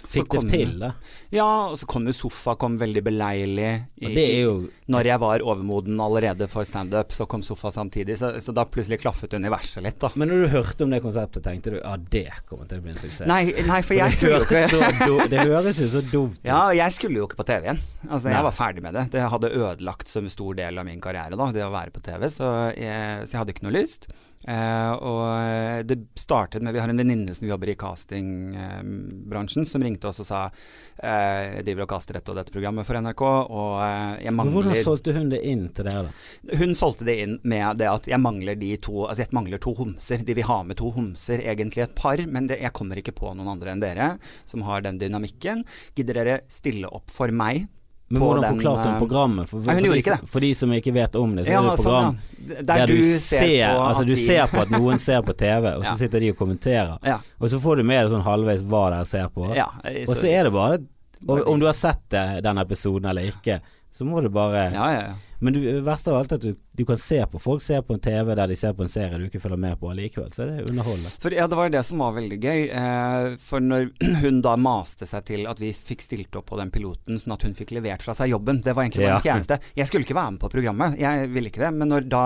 [0.07, 0.89] fikk det til, da.
[1.35, 3.71] Ja, og så kom jo sofa kom veldig beleilig.
[4.01, 8.15] i- det jo Når jeg var overmoden allerede for standup, så kom sofa samtidig.
[8.17, 10.09] Så, så da plutselig klaffet universet litt, da.
[10.15, 12.91] Men når du hørte om det konseptet, tenkte du ja, det kommer til å bli
[12.95, 13.27] en suksess?
[13.27, 16.45] Nei, nei for For jeg skulle jo ikke do, det høres jo så dumt ut.
[16.47, 17.81] Ja, jeg skulle jo ikke på TV igjen.
[18.07, 18.37] Altså, Nei.
[18.37, 19.05] jeg var ferdig med det.
[19.11, 22.29] Det hadde ødelagt som stor del av min karriere, da, det å være på TV,
[22.31, 24.07] så jeg, så jeg hadde ikke noe lyst.
[24.45, 30.07] Eh, og det startet med Vi har en venninne som jobber i castingbransjen, som ringte
[30.07, 33.73] oss og sa eh, jeg driver og caster dette og dette programmet for NRK, og
[33.81, 36.59] eh, jeg mangler hvordan solgte hun det inn til dere, da?
[36.61, 39.73] Hun solgte det inn med det at jeg mangler de to Altså jeg mangler to
[39.77, 40.21] homser.
[40.25, 43.33] De vil ha med to homser, egentlig et par, men det, jeg kommer ikke på
[43.33, 44.11] noen andre enn dere
[44.45, 45.63] som har den dynamikken.
[45.97, 47.67] Gidder dere stille opp for meg?
[48.09, 49.49] Men hvordan den, forklarte hun eh, programmet?
[49.49, 51.73] For, for, for, de, for de som ikke vet om det, så Ja, er det
[51.73, 52.61] et sånn, ja.
[52.69, 55.91] der, du ser, på altså, du ser på at noen ser på TV, og så
[55.91, 55.95] Ja.
[55.99, 56.93] sitter de og kommenterer.
[57.39, 59.49] Og så får du med deg sånn halvveis hva dere ser på.
[59.55, 59.67] ja
[60.07, 60.79] Og så er det bare
[61.27, 63.59] og, Om du har sett det, den episoden eller ikke,
[63.91, 65.15] så må du bare Ja, ja, ja.
[65.39, 67.93] Men det verste av alt er at du, du kan se på Folk ser på
[67.93, 70.43] en TV der de ser på en serie du ikke følger med på allikevel, så
[70.45, 71.11] er det underholdende.
[71.21, 72.61] For ja, det var det som var veldig gøy.
[72.81, 73.91] Eh, for når
[74.23, 77.45] hun da maste seg til at vi fikk stilt opp på den piloten, sånn at
[77.45, 79.19] hun fikk levert fra seg jobben, det var egentlig bare Ja.
[79.21, 79.59] en tjeneste.
[79.77, 81.73] Jeg skulle ikke være med på programmet, jeg ville ikke det.
[81.77, 82.25] Men når da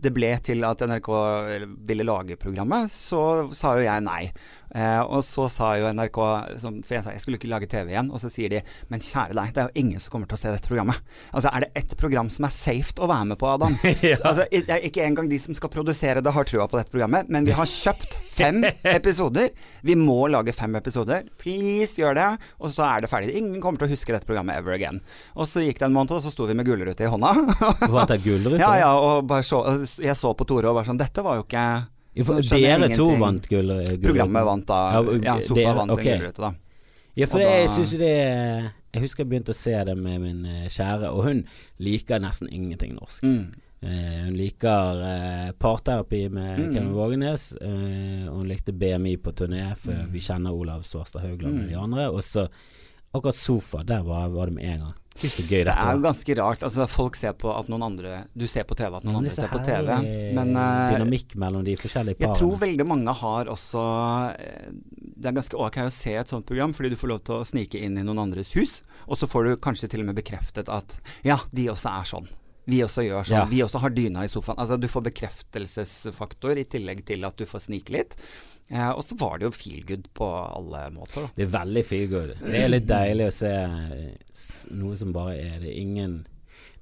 [0.00, 1.08] det ble til at NRK
[1.86, 4.22] ville lage programmet, så sa jo jeg nei.
[4.70, 6.18] Eh, og så sa jo NRK
[6.62, 8.10] som, For jeg sa jeg skulle ikke lage TV igjen.
[8.14, 10.42] Og så sier de men kjære deg, det er jo ingen som kommer til å
[10.42, 11.00] se dette programmet.
[11.34, 13.76] Altså Er det ett program som er safe å være med på, Adam?
[14.00, 14.16] Ja.
[14.16, 17.28] Så, altså, er ikke engang de som skal produsere det, har trua på dette programmet.
[17.32, 18.62] Men vi har kjøpt fem
[18.96, 19.50] episoder.
[19.86, 21.26] Vi må lage fem episoder.
[21.40, 22.28] Please, gjør det.
[22.62, 23.34] Og så er det ferdig.
[23.38, 25.02] Ingen kommer til å huske dette programmet ever again.
[25.36, 27.34] Og så gikk det en måned, og så sto vi med gullrute i hånda.
[27.90, 28.60] Var det gullrute?
[28.64, 29.62] ja, ja, og bare så,
[30.00, 31.66] jeg så på Tore og var sånn Dette var jo ikke
[32.26, 33.70] for Dere to vant gull.
[34.02, 34.80] Programmet vant da
[35.22, 36.12] Ja, Sofa dere- vant okay.
[36.16, 36.52] en gullrute, da.
[37.16, 39.96] Ja, for det, da- jeg synes jo det Jeg husker jeg begynte å se det
[39.96, 41.44] med min eh, kjære, og hun
[41.78, 43.22] liker nesten ingenting norsk.
[43.22, 43.52] Mm.
[43.82, 46.72] Uh, hun liker uh, parterapi med Mm.
[46.74, 50.10] Kevin Vågenes, uh, og hun likte BMI på turné, for Mm.
[50.12, 51.82] vi kjenner Olav Svarstad Haugland og de Mm.
[51.84, 52.10] andre.
[52.10, 52.48] Og så
[53.12, 54.98] akkurat Sofa, der var, var det med en gang.
[55.20, 56.62] Det er, gøy Det er jo ganske rart.
[56.64, 59.36] Altså, folk ser på at noen andre Du ser på TV at noen andre er
[59.36, 59.90] ser på TV.
[60.36, 63.82] Men uh, dynamikk mellom de forskjellige jeg tror veldig mange har også
[64.38, 67.40] eh, Det er ganske ok å se et sånt program, fordi du får lov til
[67.40, 68.80] å snike inn i noen andres hus.
[69.10, 72.30] Og så får du kanskje til og med bekreftet at ja, de også er sånn.
[72.70, 73.40] Vi også gjør sånn.
[73.40, 73.46] Ja.
[73.50, 74.60] Vi også har dyna i sofaen.
[74.60, 78.16] Altså Du får bekreftelsesfaktor i tillegg til at du får snike litt.
[78.70, 81.24] Eh, og så var det jo feel good på alle måter.
[81.26, 81.30] Da.
[81.36, 82.34] Det er veldig feel good.
[82.38, 83.54] Det er litt deilig å se
[84.78, 86.20] noe som bare er Det ingen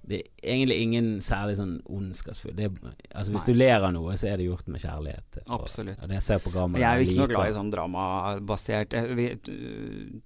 [0.08, 2.54] Det er egentlig ingen særlig sånn ondskapsfull.
[2.56, 2.68] Det
[3.12, 3.52] Altså Hvis Nei.
[3.52, 5.40] du ler av noe, så er det gjort med kjærlighet.
[5.48, 6.00] Absolutt.
[6.04, 9.50] Og det ser programmet Jeg er jo ikke noe glad i sånn dramabasert eh,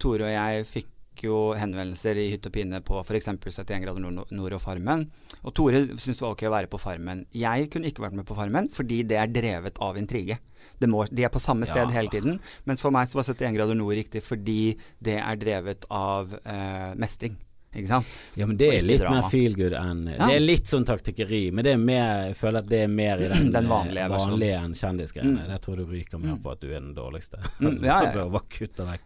[0.02, 3.28] Tore og jeg fikk jo henvendelser i hytt og pine på f.eks.
[3.28, 5.04] 71 grader nord, nord og Farmen.
[5.44, 7.26] Og Tore syntes det var ok å være på Farmen.
[7.36, 10.38] Jeg kunne ikke vært med på Farmen fordi det er drevet av intrige.
[10.80, 11.94] Det må, de er på samme sted Ja.
[11.94, 12.40] hele tiden.
[12.64, 16.94] Mens for meg så var 71 grader nord riktig fordi det er drevet av eh,
[16.94, 17.36] mestring.
[17.72, 18.08] Ikke sant?
[18.36, 19.22] Ja, men det er litt drama.
[19.22, 20.26] mer feel good enn Ja.
[20.28, 23.22] Det er litt sånn taktikkeri, men det er mer, jeg føler at det er mer
[23.24, 25.38] i den, Den eh, vanlige vanlige enn kjendisgreiene.
[25.46, 25.50] Mm.
[25.54, 26.42] Jeg tror du ryker mer Mm.
[26.44, 27.40] på at du er den dårligste.
[27.60, 28.58] Mm, ja, ja, vekk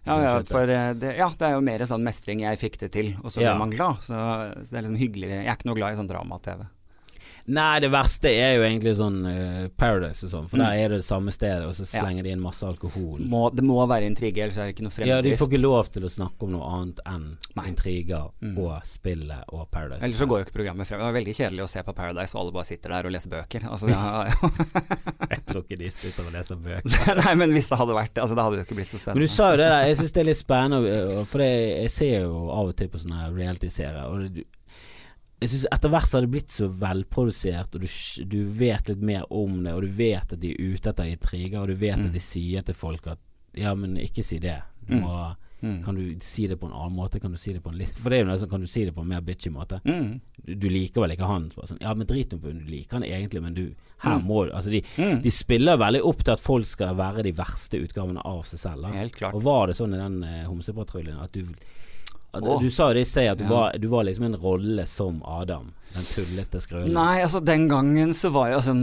[0.07, 2.43] Ja, for eh, det, ja, det er jo mer sånn mestring.
[2.43, 4.03] Jeg fikk det til, og så blir man glad.
[4.03, 5.31] Så, så det er liksom hyggelig.
[5.31, 6.67] Jeg er ikke noe glad i sånn drama-TV.
[7.49, 10.65] Nei, det verste er jo egentlig sånn uh, Paradise og sånn, for Mm.
[10.65, 12.01] der er det det samme stedet, og så Ja.
[12.03, 13.21] slenger de inn masse alkohol.
[13.23, 15.89] Må, det må være intriger, ellers er det ikke noe Ja, de får ikke lov
[15.93, 17.67] til å snakke om noe annet enn Nei.
[17.71, 18.59] intriger Mm.
[18.59, 20.03] og spillet og Paradise.
[20.03, 20.99] Ellers så går jo ikke programmet frem.
[20.99, 23.31] Det var veldig kjedelig å se på Paradise, og alle bare sitter der og leser
[23.31, 23.61] bøker.
[23.71, 24.25] Altså, ja,
[25.31, 27.23] Jeg tror ikke de sitter og leser bøker.
[27.25, 29.21] Nei, men hvis det hadde vært det, altså, det hadde jo ikke blitt så spennende.
[29.23, 31.91] Men du sa jo det der, jeg syns det er litt spennende, for jeg, jeg
[31.95, 34.45] ser jo av og til på sånne reality-serier, og det,
[35.41, 37.89] jeg synes etter hvert så har det blitt så velprodusert, og du,
[38.27, 41.61] du vet litt mer om det, og du vet at de er ute etter intriger,
[41.61, 42.07] og du vet Mm.
[42.07, 43.19] at de sier til folk at
[43.57, 44.63] ja, men ikke si det.
[44.87, 45.03] Du Mm.
[45.03, 45.83] må Mm.
[45.83, 47.19] Kan du si det på en annen måte?
[47.19, 48.67] Kan du si det på en litt For det er jo noe sånn, kan du
[48.67, 49.81] si det på en mer bitchy måte?
[49.87, 50.21] Mm.
[50.45, 51.49] Du, du liker vel ikke han?
[51.51, 54.27] Sånn, ja, men drit nå på Du liker han egentlig, men du Her Mm.
[54.27, 55.23] må du Altså, de, Mm.
[55.23, 58.83] de spiller veldig opp til at folk skal være de verste utgavene av seg selv.
[58.83, 58.89] Da.
[58.93, 59.35] Helt klart.
[59.35, 61.43] Og var det sånn i den eh, homsepatruljen at du
[62.43, 62.61] Åh.
[62.63, 63.51] Du sa det i sted, at du, Ja.
[63.51, 65.73] var, du var liksom en rolle som Adam.
[65.97, 66.93] Den tullete skrølen.
[66.93, 68.75] Nei, altså den gangen så var jo altså,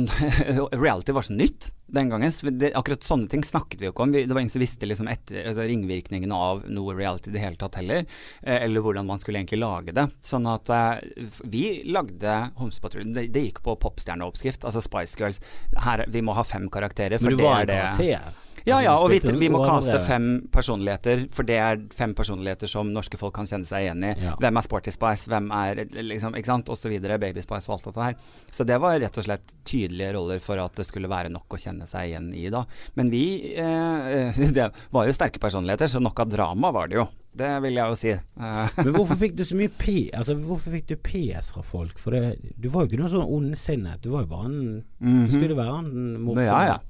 [0.84, 2.32] Reality var så nytt den gangen.
[2.58, 4.14] Det, akkurat sånne ting snakket vi jo ikke om.
[4.16, 7.44] Vi, det var ingen som visste liksom etter, altså, ringvirkningene av noe reality i det
[7.44, 8.08] hele tatt heller.
[8.42, 10.08] Eh, eller hvordan man skulle egentlig lage det.
[10.26, 13.14] Sånn at eh, vi lagde Homsepatruljen.
[13.14, 14.66] Det, det gikk på popstjerneoppskrift.
[14.66, 15.44] Altså Spice Girls.
[15.86, 17.22] Her, vi må ha fem karakterer.
[17.22, 18.42] Men du det var er en karakter.
[18.68, 22.92] Ja, ja, og vi, vi må kaste fem personligheter, for det er fem personligheter som
[22.96, 24.14] norske folk kan kjenne seg igjen i.
[24.24, 24.36] Ja.
[24.40, 28.08] Hvem er Sporty Spice, hvem er liksom, ikke sant, videre, Baby Spice og alt dette
[28.08, 28.16] her.
[28.52, 31.60] Så det var rett og slett tydelige roller for at det skulle være nok å
[31.60, 32.64] kjenne seg igjen i, da.
[33.00, 33.26] Men vi
[33.60, 37.08] eh, Det var jo sterke personligheter, så nok av drama var det jo.
[37.34, 38.12] Det vil jeg jo si.
[38.14, 41.98] Eh, Men hvorfor fikk du så mye P Altså Hvorfor fikk du PS fra folk?
[41.98, 44.04] For det, du var jo ikke noe sånn ondsinnet.
[44.06, 44.60] Du var jo bare en
[45.02, 46.82] Du skulle være en morsom ja, ja.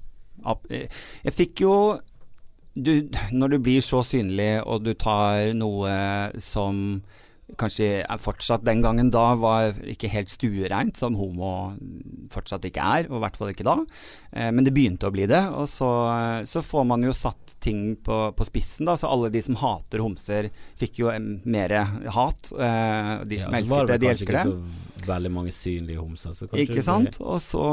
[0.69, 0.87] Eh,
[1.23, 1.75] Jeg fikk jo
[2.75, 5.91] du, Når du blir så synlig, og du tar noe
[6.41, 7.03] som
[7.59, 11.73] kanskje fortsatt den gangen da var ikke helt stuereint, som homo
[12.33, 13.75] fortsatt ikke er, og i hvert fall ikke da.
[14.31, 15.89] Eh, men det begynte å bli det, og så,
[16.49, 18.95] så får man jo satt ting på, på spissen, da.
[18.99, 21.11] Så alle de som hater homser, fikk jo
[21.43, 21.75] mer
[22.15, 22.53] hat.
[22.55, 24.47] Eh, de Ja, som var elsket det, det, de elsker det.
[24.47, 26.33] så veldig mange synlige homser.
[26.37, 27.19] Så Ikke sant?
[27.19, 27.63] Og så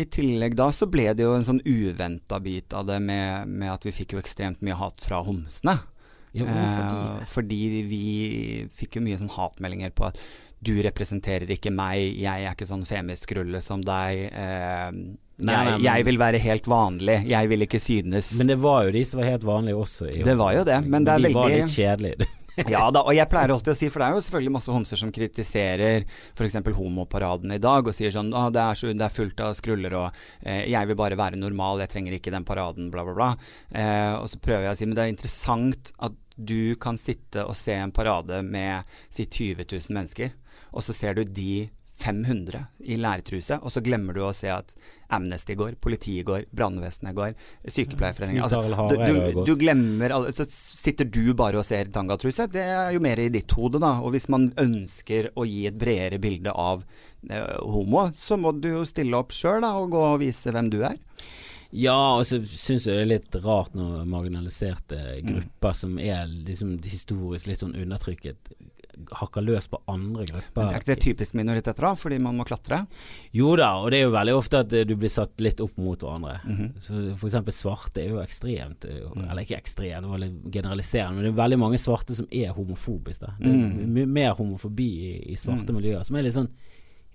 [0.00, 3.72] i tillegg da så ble det jo en sånn uventa bit av det med, med
[3.74, 5.76] at vi fikk jo ekstremt mye hat fra homsene.
[6.36, 6.84] Ja, hvorfor
[7.20, 8.04] Eh, fordi vi
[8.74, 10.20] fikk jo mye sånn hatmeldinger på at
[10.62, 14.26] du representerer ikke meg, jeg er ikke sånn femiskrulle som deg.
[14.30, 14.90] Eh,
[15.40, 18.34] Nei, jeg, nei, jeg vil være helt vanlig, jeg vil ikke synes.
[18.36, 20.10] Men det var jo de som var helt vanlige også.
[20.12, 22.28] I Det var jo det, men det er de var litt kjedelige.
[22.72, 25.00] Ja da, og jeg pleier alltid å si, for det er jo selvfølgelig masse homser
[25.00, 26.58] som kritiserer f.eks.
[26.76, 30.22] homoparaden i dag, og sier sånn det, er så, det er fullt av skruller, og
[30.42, 33.30] eh, jeg vil bare være normal, jeg trenger ikke den paraden, bla, bla, bla.
[33.70, 37.44] Eh, og så prøver jeg å si, men det er interessant at du kan sitte
[37.44, 40.32] og se en parade med si 20 000 mennesker,
[40.70, 41.68] og så ser du de
[42.00, 44.72] 500 i lærtruse, og så glemmer du å se at
[45.12, 47.34] Amnesty går, politiet går, brannvesenet går,
[47.66, 52.46] Sykepleierforeningen altså, du, du, du glemmer alle, Så sitter du bare og ser tangatruse.
[52.52, 53.96] Det er jo mer i ditt hode, da.
[54.00, 56.86] Og hvis man ønsker å gi et bredere bilde av
[57.28, 60.80] eh, homo, så må du jo stille opp sjøl og gå og vise hvem du
[60.86, 60.96] er.
[61.70, 65.26] Ja, og så syns jeg det er litt rart når marginaliserte Mm.
[65.28, 68.50] grupper som er liksom historisk litt sånn undertrykket,
[69.20, 70.60] hakker løs på andre grupper.
[70.62, 72.86] Men det er ikke det typisk minoriteter, da, fordi man må klatre?
[73.32, 75.76] Jo da, og det er jo veldig ofte at eh, du blir satt litt opp
[75.78, 76.40] mot hverandre.
[76.44, 76.72] Mhm.
[76.80, 79.30] Så For eksempel svarte er jo ekstremt, eh, Mm.
[79.30, 82.52] eller ikke ekstremt, det var litt generaliserende, men det er veldig mange svarte som er
[82.52, 83.26] homofobiske.
[83.40, 84.06] Det er Mm.
[84.12, 84.88] mer homofobi
[85.26, 86.48] i, i svarte miljøer, som er litt sånn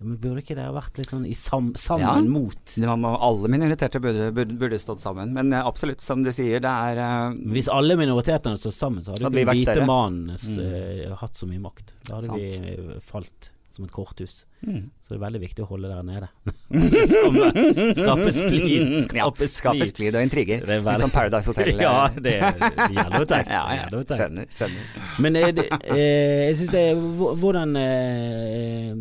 [0.05, 2.31] men Burde ikke det vært litt sånn i sam, sammen Ja.
[2.31, 5.33] mot var alle minoriteter burde, burde, burde stått sammen.
[5.35, 9.11] Men eh, absolutt, som du sier, det er uh, Hvis alle minoritetene står sammen, så
[9.15, 10.61] hadde Hadde ikke den hvite mannen Mm.
[11.09, 11.93] eh, hatt så mye makt.
[12.07, 14.45] Da hadde vi eh, falt som et korthus.
[14.63, 14.85] mm.
[15.03, 16.29] Så det er veldig viktig å holde der nede.
[17.11, 18.93] Skape, skape splid.
[19.03, 20.15] Skape Skape splid.
[20.15, 20.61] og intriger.
[20.63, 21.69] Det er Litt veldig- som Paradise Hotel.
[21.75, 21.81] eh.
[21.83, 22.53] Ja, det er
[22.95, 23.51] gjennomtenkt.
[23.51, 24.03] ja, ja.
[24.15, 24.47] Skjønner.
[24.47, 24.87] skjønner.
[25.19, 25.51] Men eh,
[25.91, 27.03] eh, jeg syns det er
[27.43, 28.93] Hvordan eh,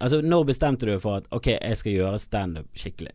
[0.00, 3.12] Altså, når bestemte du for at ok, jeg skal gjøre standup skikkelig?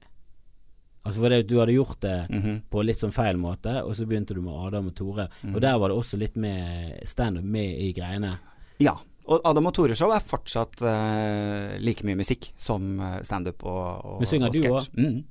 [1.06, 2.62] Altså for det, Du hadde gjort det Mhm.
[2.72, 5.28] på litt sånn feil måte, og så begynte du med Adam og Tore.
[5.44, 5.56] Mhm.
[5.56, 8.40] Og der var det også litt med standup med i greiene.
[8.80, 8.96] Ja.
[9.28, 14.20] Og Adam og Tore-show er fortsatt uh, like mye musikk som eh, standup og, og,
[14.20, 14.90] Men synger og du sketsj.
[15.02, 15.24] Mm.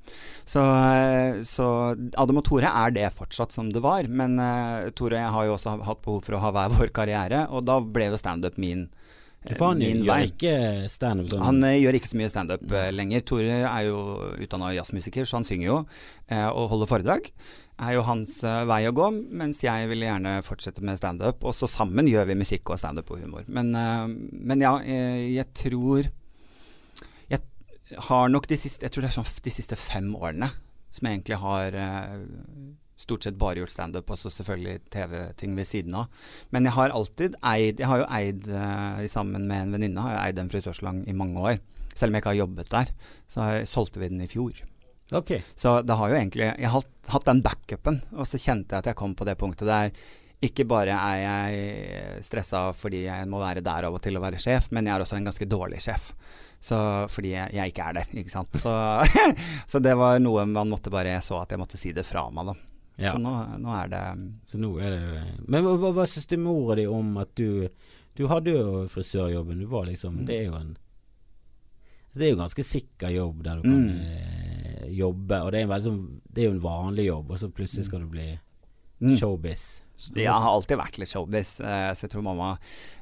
[0.45, 1.69] Så, eh, så
[2.19, 4.09] Adam og Tore er det fortsatt som det var.
[4.11, 6.90] Men uh, Tore og jeg har jo også hatt behov for å ha hver vår
[6.90, 8.88] karriere, og da ble jo standup min,
[9.52, 10.28] For han min gjør vei.
[10.30, 10.54] ikke
[10.88, 11.42] standup sånn.
[11.44, 13.24] Han eh, gjør ikke så mye standup uh, lenger.
[13.28, 13.98] Tore er jo
[14.40, 15.76] utdanna jazzmusiker, så han synger jo
[16.33, 17.28] eh, og holder foredrag.
[17.85, 18.38] Er jo hans
[18.70, 21.42] vei å gå, mens jeg ville gjerne fortsette med standup.
[21.44, 23.44] Og så sammen gjør vi musikk og standup og humor.
[23.50, 23.74] Men,
[24.30, 26.07] men ja, jeg tror
[28.09, 30.48] har nok de siste Jeg tror det er sånn de siste fem årene
[30.94, 31.74] som jeg egentlig har
[32.96, 36.07] stort sett bare gjort standup, og så selvfølgelig TV-ting ved siden av.
[36.54, 40.14] Men jeg har alltid eid Jeg har jo eid, eh, sammen med en venninne, har
[40.14, 41.59] jeg eid en frisørslang i mange år.
[41.94, 42.92] Selv om jeg ikke har jobbet der,
[43.28, 44.52] så har jeg- solgte vi den i fjor.
[45.12, 45.42] Okay.
[45.57, 48.78] Så det har jo egentlig Jeg har hatt, hatt den backupen, og så kjente jeg
[48.78, 49.90] at jeg kom på det punktet der
[50.44, 54.40] ikke bare er jeg stressa fordi jeg må være der av og til og være
[54.42, 56.12] sjef, men jeg er også en ganske dårlig sjef.
[56.61, 56.76] Så,
[57.12, 58.52] fordi jeg, jeg ikke er der, ikke sant.
[58.61, 58.72] Så,
[59.70, 62.26] så det var noe man måtte bare Jeg så at jeg måtte si det fra
[62.30, 62.54] meg, da.
[62.96, 63.11] Ja.
[63.12, 64.02] Så nå, nå er det
[64.46, 67.68] Så nå er det Men hva, hva, syns du mora di om at du
[68.14, 70.26] Du hadde jo frisørjobben, du var liksom Mm.
[70.26, 70.76] Det er jo en
[72.14, 74.00] Det er jo en ganske sikker jobb der du kan Mm.
[74.00, 77.38] eh, jobbe, og det er, en veldig sånn, det er jo en vanlig jobb, og
[77.38, 78.38] så plutselig skal du bli
[79.02, 79.16] Mm.
[79.18, 79.83] showbiz.
[80.12, 82.55] Jeg har alltid vært litt showbiz, eh, så jeg tror mamma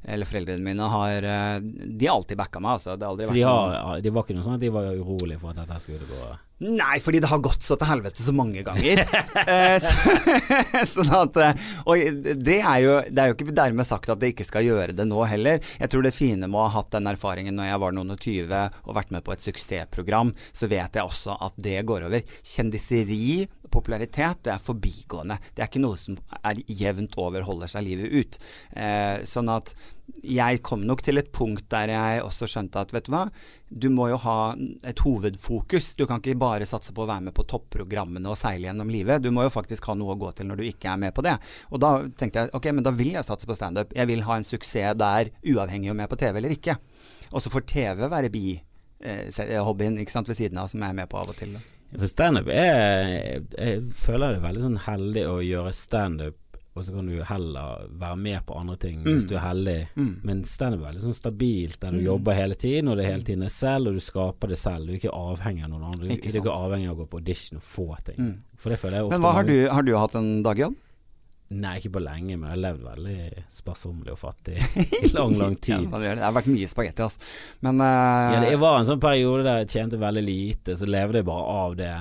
[0.02, 2.96] eller foreldrene mine har eh, De har alltid backa meg, altså.
[2.96, 5.42] Det har aldri Så de, har, de var ikke noe sånn at de var urolige
[5.42, 8.62] for at dette skulle gå Nei, fordi det har gått så til helvete så mange
[8.66, 9.02] ganger.
[9.42, 14.10] Eh, så, sånn at eh, Og det er, jo, det er jo ikke dermed sagt
[14.12, 15.58] at det ikke skal gjøre det nå heller.
[15.80, 18.20] Jeg tror det fine med å ha hatt den erfaringen når jeg var noen og
[18.22, 22.22] tyve og vært med på et suksessprogram, så vet jeg også at det går over.
[22.46, 25.38] Kjendiseri, popularitet, det er forbigående.
[25.52, 28.38] Det er ikke noe som er jevnt over holder seg livet ut.
[28.76, 29.74] Eh, sånn at
[30.22, 33.22] jeg kom nok til et punkt der jeg også skjønte at vet du hva,
[33.72, 34.36] du må jo ha
[34.86, 35.92] et hovedfokus.
[35.98, 39.22] Du kan ikke bare satse på å være med på topprogrammene og seile gjennom livet.
[39.24, 41.24] Du må jo faktisk ha noe å gå til når du ikke er med på
[41.24, 41.36] det.
[41.72, 43.94] Og da tenkte jeg ok, men da vil jeg satse på standup.
[43.96, 46.76] Jeg vil ha en suksess der, uavhengig om jeg er på TV eller ikke.
[47.32, 51.22] Og så får TV være bi-hobbyen sant, ved siden av, som jeg er med på
[51.22, 51.56] av og til.
[51.98, 56.38] For standup er Jeg føler det er veldig sånn heldig å gjøre standup,
[56.74, 59.74] og så kan du heller være med på andre ting hvis du er heldig.
[59.96, 60.12] Mm.
[60.24, 62.04] Men standup er veldig sånn stabilt, der du Mm.
[62.06, 64.86] jobber hele tiden, og det hele tiden er selv, og du skaper det selv.
[64.86, 66.08] Du er ikke avhengig av noen andre.
[66.08, 68.16] Du Ikke er ikke avhengig av å gå på audition og få ting.
[68.16, 68.38] Mm.
[68.56, 70.74] For det føler jeg ofte Men hva har du, har du hatt en dagjobb?
[71.52, 74.56] Nei, ikke på lenge, men jeg har levd veldig sparsommelig og fattig
[75.02, 75.84] i lang, lang tid.
[75.84, 76.14] ja, det?
[76.18, 77.28] det har vært mye spagetti, altså.
[77.66, 78.32] Men uh...
[78.36, 81.58] Ja, det var en sånn periode der jeg tjente veldig lite, så levde jeg bare
[81.66, 81.92] av det.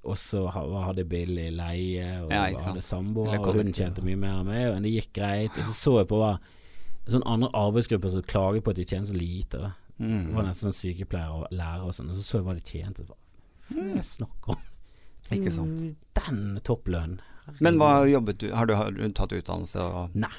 [0.00, 4.38] Og så hadde jeg billig leie, og Ja, hadde samboer, og hun tjente mye mer
[4.38, 5.58] enn meg, og det gikk greit.
[5.60, 6.38] Og så så jeg på hva
[7.10, 9.60] sånn andre arbeidsgrupper som klager på at de tjener så lite.
[9.60, 9.72] Da.
[10.00, 12.56] Det var mm, nesten sånn sykepleiere og lærere og sånn, og så så jeg hva
[12.56, 13.06] de tjente.
[13.08, 14.62] Hva jeg snakker om?
[15.36, 15.82] Ikke sant.
[15.82, 17.20] Mm, Den topplønnen.
[17.60, 20.30] Men hva jobbet du Har du, har du tatt utdannelse og Nei.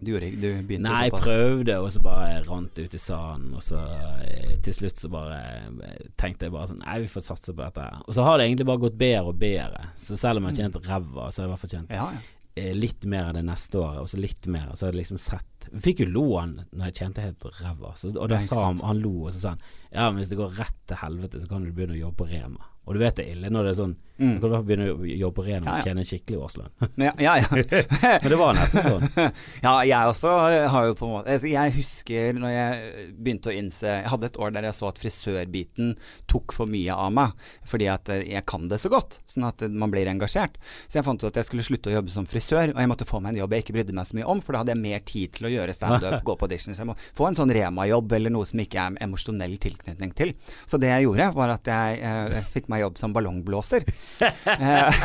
[0.00, 3.50] Du, du begynte Nei, jeg prøvde, og så bare rant det ut i sanden.
[3.58, 3.76] Og så
[4.24, 5.40] eh, til slutt så bare
[5.84, 7.84] eh, tenkte jeg bare sånn Nei, vi får satse på dette.
[8.06, 9.90] Og så har det egentlig bare gått bedre og bedre.
[10.00, 12.06] Så selv om jeg har tjent ræva, så har jeg i hvert fall tjent Ja,
[12.16, 12.22] ja.
[12.64, 14.70] eh, litt mer enn det neste året, og så litt mer.
[14.72, 17.92] Og så har jeg liksom sett Vi fikk jo lån når jeg tjente helt ræva,
[17.92, 18.80] og da sa han.
[18.88, 19.60] Han lo, og så sa han
[19.92, 22.30] Ja, men hvis det går rett til helvete, så kan du begynne å jobbe på
[22.32, 22.64] Rema.
[22.90, 24.34] Og du vet det er ille når det er sånn Mm.
[24.34, 25.84] Du kan i hvert fall begynne å jobbe på Rema Ja, og ja.
[25.88, 26.72] tjene skikkelig årslønn.
[27.00, 27.48] Men ja, ja, ja.
[28.20, 29.06] men det var nesten sånn.
[29.64, 30.32] ja, jeg også
[30.74, 34.36] har jo på en måte Jeg husker når jeg begynte å innse Jeg hadde et
[34.44, 35.94] år der jeg så at frisørbiten
[36.28, 37.46] tok for mye av meg.
[37.70, 40.60] Fordi at jeg kan det så godt, sånn at man blir engasjert.
[40.84, 43.08] Så jeg fant ut at jeg skulle slutte å jobbe som frisør, og jeg måtte
[43.08, 44.82] få meg en jobb jeg ikke brydde meg så mye om, for da hadde jeg
[44.82, 46.76] mer tid til å gjøre standup, gå på audition.
[46.76, 50.34] Så jeg må få en sånn Rema-jobb eller noe som ikke er emosjonell tilknytning til.
[50.68, 53.84] Så det jeg gjorde, var at jeg eh, fikk meg jobb som ballongblåser.
[54.20, 55.00] Eh,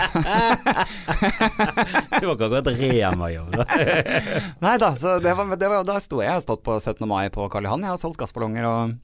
[2.19, 3.51] Det var ikke akkurat Rema-jobb.
[3.55, 3.65] da.
[4.65, 6.29] Nei da, så det var, det var, da sto jeg.
[6.31, 7.03] og har stått på 17.
[7.09, 7.85] mai på Karl Johan.
[7.85, 8.95] Jeg har solgt gassballonger og,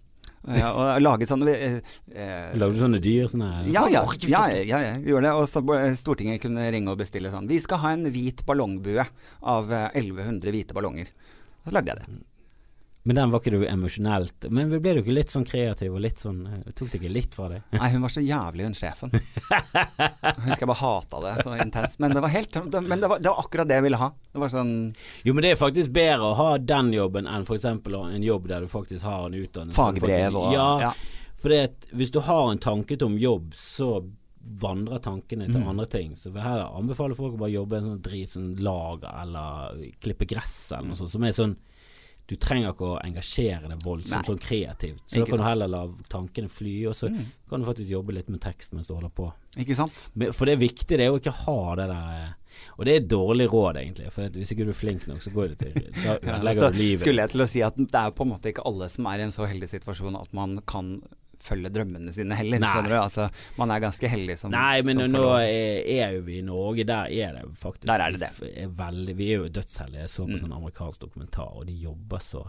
[0.57, 1.75] ja, og laget sånne eh,
[2.15, 3.27] eh, Lagde du sånne dyr?
[3.29, 5.36] Sånne ja, ja, ja, ja, jeg gjorde det.
[5.38, 5.62] Og så
[5.99, 9.05] Stortinget kunne ringe og bestille sånn Vi skal ha en hvit ballongbue
[9.45, 11.12] av eh, 1100 hvite ballonger.
[11.62, 12.21] Så lagde jeg det.
[13.04, 16.20] Men den var ikke du emosjonelt Men ble du ikke litt sånn kreativ og litt
[16.22, 17.64] sånn eh, Tok det ikke litt fra deg?
[17.74, 19.10] Nei, hun var så jævlig, hun sjefen.
[19.16, 22.00] Jeg husker jeg bare hata det så intenst.
[22.04, 24.12] Men det var helt Men det var, det var akkurat det jeg ville ha.
[24.32, 24.74] Det var sånn
[25.26, 27.66] Jo, men det er faktisk bedre å ha den jobben enn f.eks.
[27.66, 29.78] en jobb der du faktisk har en utdannelse.
[29.82, 30.94] fagbrev og Ja, ja.
[31.42, 31.58] for
[31.98, 33.96] hvis du har en tanke til om jobb, så
[34.62, 35.68] vandrer tankene til Mm.
[35.70, 36.16] andre ting.
[36.18, 40.72] Så her anbefaler folk å bare jobbe en sånn drit sånn lager eller klippe gress
[40.72, 41.56] eller noe sånt, som er sånn
[42.32, 45.02] du trenger ikke å engasjere deg voldsomt sånn kreativt.
[45.06, 45.44] Så Ikke da kan sant.
[45.44, 45.82] du heller la
[46.13, 47.26] tankene fly, og så Mm.
[47.52, 49.28] kan du faktisk jobbe litt med tekst mens du holder på.
[49.60, 50.10] Ikke sant?
[50.15, 52.30] Men, for det er viktig det er å ikke ha det der eh,
[52.78, 54.12] Og det er et dårlig råd, egentlig.
[54.12, 56.78] For hvis ikke du er flink nok, så går det til Da ødelegger så du
[56.80, 57.00] livet.
[57.00, 59.20] skulle jeg til å si at det er på en måte ikke alle som er
[59.20, 61.02] i en så heldig situasjon at man kan
[61.43, 62.60] følge drømmene sine heller.
[62.62, 62.97] Skjønner du?
[63.01, 66.45] Altså, man er ganske heldig som Nei, men som nå er, er jo vi i
[66.47, 68.54] Norge, der er det faktisk Der er det det.
[68.63, 70.01] Er veldig, Vi er jo dødsheldige.
[70.08, 70.41] Jeg så på Mm.
[70.45, 72.47] sånn amerikansk dokumentar, og de jobber så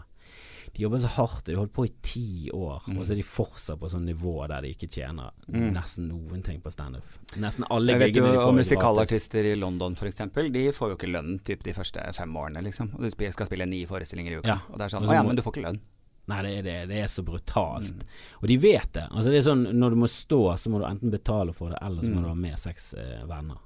[0.73, 1.43] De jobber så hardt.
[1.45, 2.97] De holdt på i ti år, Mm.
[2.97, 5.73] og så er de fortsatt på sånn nivå der de ikke tjener Mm.
[5.75, 7.03] nesten noen ting på standup.
[7.37, 10.17] Nesten alle giggene de får er musikalartister i London f.eks.
[10.17, 12.93] De får jo ikke lønn typ de første fem årene, liksom.
[12.95, 14.47] Og du skal spille ni forestillinger i uka.
[14.47, 14.57] Ja.
[14.71, 15.79] Og det er sånn Å ja, men du får ikke lønn.
[16.25, 17.91] Nei, det er, det, det er så brutalt.
[17.91, 18.07] Mm.
[18.39, 19.07] Og de vet det.
[19.11, 21.79] Altså det er sånn Når du må stå, så må du enten betale for det,
[21.83, 22.23] eller så må Mm.
[22.23, 23.57] du ha med seks eh, venner.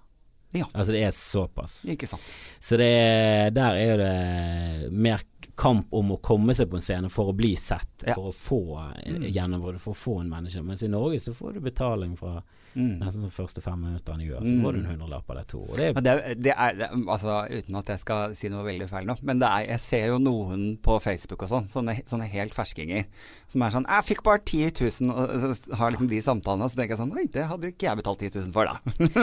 [0.55, 0.65] Ja.
[0.73, 1.85] Altså det er såpass.
[1.91, 2.23] Ikke sant.
[2.63, 5.21] Så det, der er det mer
[5.59, 8.15] kamp om å komme seg på en scene for å bli sett, Ja.
[8.15, 8.61] for å få
[9.03, 9.27] eh, Mm.
[9.33, 10.63] gjennombrudd, for å få en menneske.
[10.63, 12.41] Mens i Norge så får du betaling fra
[12.73, 12.99] Mm.
[13.01, 15.61] Nesten de første fem minuttene i uka, så får du en hundrelapp eller to.
[15.77, 16.13] Det er, Det,
[16.45, 16.71] det er,
[17.07, 20.05] altså, uten at jeg skal si noe veldig feil nå, men det er, jeg ser
[20.11, 23.03] jo noen på Facebook og sånn, sånne, sånne helt ferskinger,
[23.47, 25.17] som er sånn 'Jeg fikk bare 10 000', og
[25.57, 27.97] så har liksom de samtalene, og så tenker jeg sånn Oi, det hadde ikke jeg
[28.01, 28.75] betalt 10 000 for, da.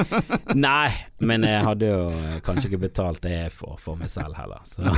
[0.66, 4.35] Nei, men jeg hadde jo eh, kanskje ikke betalt det jeg får for meg selv
[4.38, 4.61] heller.
[4.66, 4.96] Så jeg,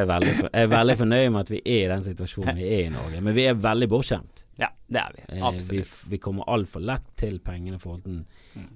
[0.00, 2.82] er veldig, jeg er veldig fornøyd med at vi er i den situasjonen vi er
[2.86, 4.43] i Norge, men vi er veldig bortskjemt.
[4.60, 5.22] Ja, det er vi.
[5.28, 5.94] Eh, Vi, Absolutt.
[6.10, 8.20] vi kommer altfor lett til pengene i forhold til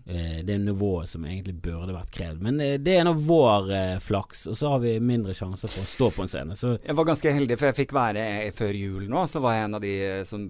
[0.06, 2.42] eh, det nivået som egentlig burde vært krevd.
[2.44, 5.84] Men eh, det er nå vår eh, flaks, og så har vi mindre sjanser for
[5.84, 6.56] å stå på en scene.
[6.58, 9.68] Så Jeg var ganske heldig, for jeg fikk være før jul nå, så var jeg
[9.68, 9.96] en av de
[10.28, 10.46] som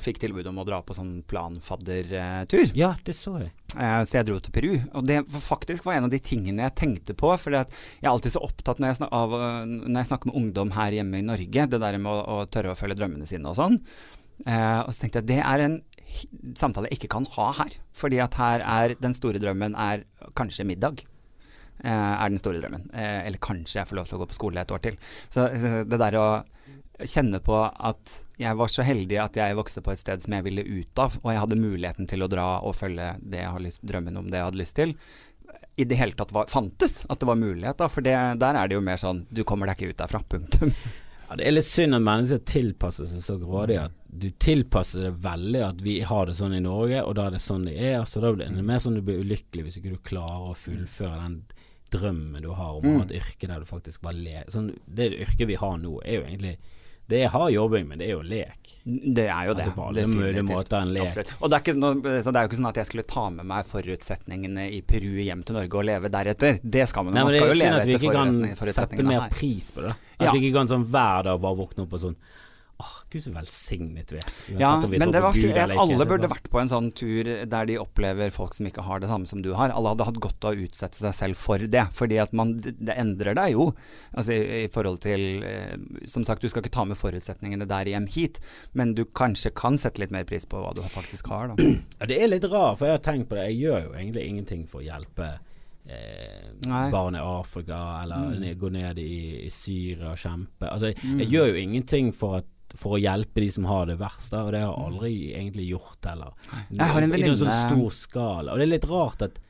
[0.00, 2.76] fikk tilbud om å dra på sånn planfaddertur.
[2.78, 3.52] ja, det så jeg.
[3.70, 7.14] Så jeg dro til Peru, og det faktisk var en av de tingene jeg tenkte
[7.14, 7.30] på.
[7.38, 7.68] For jeg
[8.02, 9.36] er alltid så opptatt når jeg, snak av,
[9.68, 12.74] når jeg snakker med ungdom her hjemme i Norge, det der med å, å tørre
[12.74, 13.78] å følge drømmene sine og sånn.
[14.48, 15.74] Eh, og så tenkte jeg det er en
[16.58, 17.78] samtale ikke kan ha her.
[17.96, 20.04] Fordi at her er den store drømmen er
[20.38, 21.04] kanskje middag.
[21.84, 22.88] Eh, er den store drømmen.
[22.92, 24.98] Eh, eller kanskje jeg får lov til å gå på skole et år til.
[25.32, 26.28] Så eh, det der å
[27.00, 30.44] kjenne på at jeg var så heldig at jeg vokste på et sted som jeg
[30.44, 33.64] ville ut av, og jeg hadde muligheten til å dra og følge det jeg har
[33.64, 34.92] lyst, drømmen om det jeg hadde lyst til,
[35.80, 37.06] i det hele tatt var, fantes.
[37.08, 37.88] At det var mulighet, da.
[37.88, 40.20] For det, der er det jo mer sånn du kommer deg ikke ut derfra.
[40.28, 40.74] Punktum.
[41.30, 45.10] Ja, det er litt synd at mennesker tilpasser seg så grådig at du tilpasser det
[45.22, 48.00] veldig at vi har det sånn i Norge, og da er det sånn det er.
[48.10, 51.20] Så da blir det mer sånn du blir ulykkelig hvis ikke du klarer å fullføre
[51.22, 51.36] den
[51.90, 54.50] drømmen du har om å ha et yrke der du faktisk bare leker.
[54.54, 56.58] Sånn, det yrket vi har nå, er jo egentlig
[57.10, 58.68] Det er hard jobbing, men det er jo lek.
[58.86, 59.64] Det er jo det.
[59.66, 60.72] Altså, det definitivt.
[60.78, 61.08] en lek.
[61.08, 61.32] Absolutt.
[61.42, 63.48] Og det er, noe- så det er jo ikke sånn at jeg skulle ta med
[63.50, 66.60] meg forutsetningene i Peru hjem til Norge og leve deretter.
[66.62, 67.14] Det skal man.
[67.18, 69.82] Nei, man men det er jo synd at vi ikke kan sette mer pris på
[69.88, 69.96] det.
[70.20, 70.32] At Ja.
[70.36, 72.16] vi ikke kan sånn hver dag bare våkne opp og sånn
[72.80, 74.28] Åh, gud så velsignet vi er.
[74.60, 77.68] Ja, men det var Gud fint at alle burde vært på en sånn tur der
[77.68, 79.74] de opplever folk som ikke har det samme som du har.
[79.74, 82.96] Alle hadde hatt godt av å utsette seg selv for det, fordi at man, det
[82.96, 83.68] endrer deg jo.
[84.14, 85.76] Altså i, i forhold til eh,
[86.08, 88.40] Som sagt, du skal ikke ta med forutsetningene der hjem hit,
[88.72, 91.70] men du kanskje kan sette litt mer pris på hva du faktisk har, da.
[92.00, 93.50] Ja, det er litt rart, for jeg har tenkt på det.
[93.52, 95.28] Jeg gjør jo egentlig ingenting for å hjelpe
[95.84, 96.90] eh, Mm.
[96.92, 98.58] barn i Afrika, eller mm.
[98.58, 100.68] gå ned i, i Syria og kjempe.
[100.68, 103.98] Altså, jeg, jeg gjør jo ingenting for, at, for å hjelpe de som har det
[104.00, 106.32] verst, og det har jeg aldri egentlig gjort heller.
[106.70, 108.52] Jeg har en I noen sånn stor skala.
[108.52, 109.40] Og det er litt rart at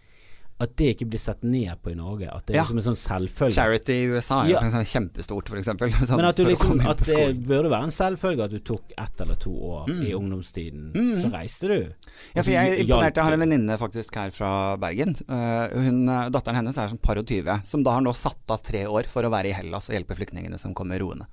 [0.61, 2.29] at det ikke blir sett ned på i Norge.
[2.29, 2.65] At det er Ja.
[2.67, 3.55] liksom en sånn selvfølge.
[3.55, 4.61] Charity i USA er Ja.
[4.61, 5.89] sånn kjempestort, for eksempel.
[6.07, 9.21] Sånn, Men at, du liksom, at det burde være en selvfølge at du tok ett
[9.21, 10.93] eller to år i ungdomstiden.
[11.17, 11.81] Så reiste du.
[11.89, 11.95] Mm.
[12.37, 13.15] Ja, for jeg er imponert.
[13.17, 15.17] Jeg har en venninne faktisk her fra Bergen.
[15.27, 18.45] Uh, hun, eh, datteren hennes er sånn par og tyve, som da har nå satt
[18.51, 21.25] av tre år for å være i Hellas og hjelpe flyktningene som kommer roende.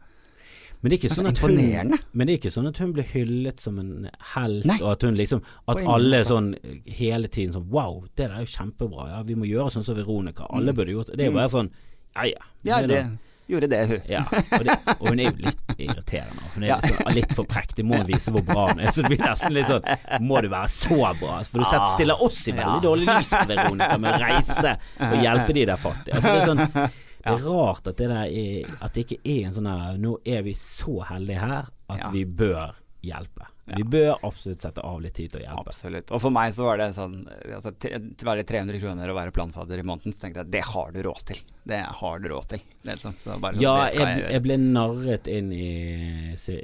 [0.81, 1.93] Men det Altså, sånn hun.
[2.13, 4.77] Men det er ikke sånn at hun blir hyllet som en helt, Nei.
[4.83, 6.51] og at hun liksom At alle sånn
[6.85, 9.07] hele tiden sånn Wow, det der er jo kjempebra.
[9.15, 10.45] Ja, vi må gjøre sånn som Veronica.
[10.53, 11.17] Alle burde gjort det.
[11.17, 11.71] Det er jo bare sånn
[12.15, 12.43] Ja ja.
[12.61, 12.67] Mm.
[12.69, 13.07] Ja, det
[13.47, 13.99] gjorde det, hun.
[14.11, 16.41] ja, og, det, og hun er jo litt irriterende.
[16.53, 16.79] Hun er Ja.
[16.83, 18.91] liksom litt for prektig, må hun vise hvor bra hun er.
[18.91, 19.85] Så det blir nesten litt sånn
[20.27, 21.37] Må du være så bra?
[21.47, 25.15] For du Ah, setter, stiller oss i veldig dårlig lys, Veronica, med å reise og
[25.23, 26.19] hjelpe de der fattige.
[26.19, 26.91] Altså, det er sånn
[27.35, 30.41] det er rart at det, er, at det ikke er en sånn der Nå er
[30.47, 32.11] vi så heldige her at Ja.
[32.11, 32.75] vi bør
[33.07, 33.45] hjelpe.
[33.67, 35.69] Vi bør absolutt sette av litt tid til å hjelpe.
[35.69, 36.11] Absolutt.
[36.15, 37.17] Og for meg så var det sånn
[37.53, 40.61] altså, Til å være 300 kroner og være planfadder i måneden, så tenkte jeg det
[40.69, 41.41] har du råd til.
[41.67, 42.63] Det har du råd til.
[42.83, 45.67] Det sånn, sånn, Ja, jeg, jeg jeg ble narret inn i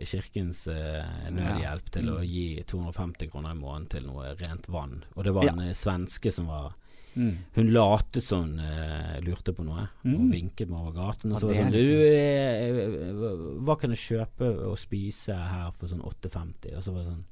[0.07, 2.15] Kirkens uh, nødhjelp til Mm.
[2.17, 5.03] å gi 250 kroner i måneden til noe rent vann.
[5.15, 6.73] Og det var en eh, svenske som var
[7.13, 7.33] Mm.
[7.57, 11.33] Hun late som hun uh, lurte på noe, og vinket meg over gaten.
[11.33, 16.01] Og så var sånn eh, eh, Hva kan jeg kjøpe og spise her for sånn
[16.01, 16.73] 8,50?
[16.77, 17.23] Og så var det sånn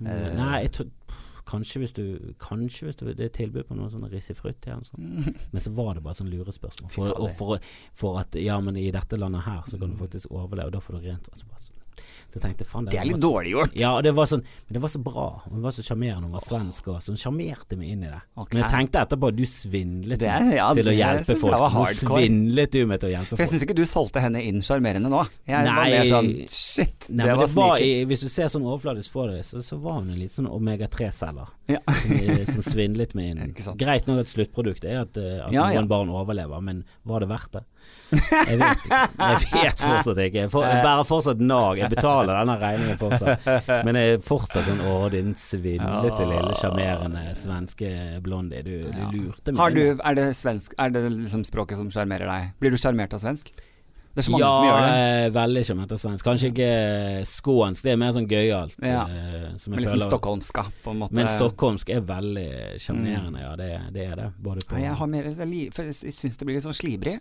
[0.00, 0.30] Eh.
[0.36, 1.16] Nei, jeg tror
[1.50, 2.04] Kanskje hvis du
[2.40, 4.78] Kanskje hvis du, det er tilbud på noe sånn risifrutt her.
[4.86, 5.08] Sånn.
[5.52, 6.92] Men så var det bare sånn lurespørsmål.
[6.94, 10.30] For, og for, for at ja, men i dette landet her så kan du faktisk
[10.30, 11.40] overleve, og da får du rent vann.
[11.40, 11.79] Så, bare sånn.
[12.30, 13.72] Så jeg tenkte faen Det er litt så- dårlig gjort.
[13.80, 15.42] Ja, det var sånn Men det var så bra.
[15.50, 16.22] Hun var så sjarmerende.
[16.28, 18.20] Hun var svensk og så hun sjarmerte meg inn i det.
[18.36, 18.58] Okay.
[18.60, 21.58] Men jeg tenkte etterpå du svindlet Det ja, til å hjelpe folk.
[21.58, 23.54] var Nå svindlet du meg til å hjelpe For jeg folk.
[23.60, 25.24] syns ikke du solgte henne inn sjarmerende nå.
[25.46, 25.90] Jeg var Nei.
[25.90, 28.06] mer sånn shit, Nei, det var var sneaky.
[28.06, 31.48] Hvis du ser sånn overfladisk på det, så, så var hun en litt sånn omega-3-celler.
[31.70, 31.78] Ja.
[31.86, 33.54] som, eh, som svindlet meg inn.
[33.78, 35.86] Greit nok at sluttproduktet er at, eh, at Ja, noen ja.
[35.86, 37.64] barn overlever, men var det verdt det?
[38.10, 38.84] Jeg vet.
[38.90, 40.42] Jeg vet fortsatt ikke.
[40.42, 41.78] Jeg, for, jeg bærer fortsatt nag.
[41.78, 43.48] Jeg betaler denne regningen fortsatt.
[43.86, 47.92] Men jeg er fortsatt sånn Å, din svindlete lille sjarmerende svenske
[48.24, 48.64] blondie.
[48.66, 49.62] Du, du lurte meg.
[49.62, 52.54] Har du, er det svensk Er det liksom språket som sjarmerer deg?
[52.62, 53.52] Blir du sjarmert av svensk?
[54.10, 54.94] Det er så mange som gjør det.
[54.98, 56.26] Ja, veldig sjarmert av svensk.
[56.26, 56.70] Kanskje ikke
[57.30, 58.74] skånsk, det er mer sånn gøyalt.
[58.82, 59.04] Ja.
[59.06, 61.14] eh, som Men liksom stockholmska, på en måte.
[61.14, 62.48] Men stockholmsk er veldig
[62.82, 63.52] sjarmerende, ja.
[63.60, 64.26] Det, det er det.
[64.42, 67.20] Både på ja, jeg har mer jeg jeg syns det blir litt sånn slibrig.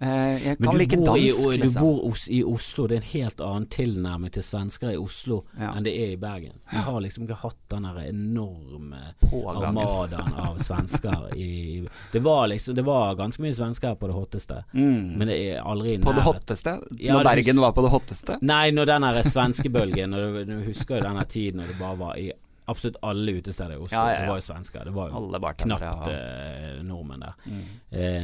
[0.00, 1.82] Eh, jeg kan like bor, i, dansk, du liksom.
[1.82, 5.74] bor i Oslo, det er en helt annen tilnærming til svensker i Oslo Ja.
[5.76, 6.54] enn det er i Bergen.
[6.72, 12.82] Vi har liksom ikke hatt den enorme armadaen av svensker i Det var liksom Det
[12.86, 15.18] var ganske mye svensker på det hotteste, Mm.
[15.18, 16.04] men det er aldri nær.
[16.04, 16.78] På det hotteste?
[17.00, 18.38] Når Bergen var på det hotteste?
[18.42, 20.10] Nei, når den svenskebølgen
[20.46, 22.32] du husker jo denne tiden når det bare var i
[22.70, 23.96] absolutt alle utesteder i Oslo.
[23.98, 24.22] Ja, ja, ja.
[24.22, 24.86] Det var jo svensker.
[24.86, 27.34] Det var jo knapt eh, nordmenn der.
[27.50, 27.66] Mm.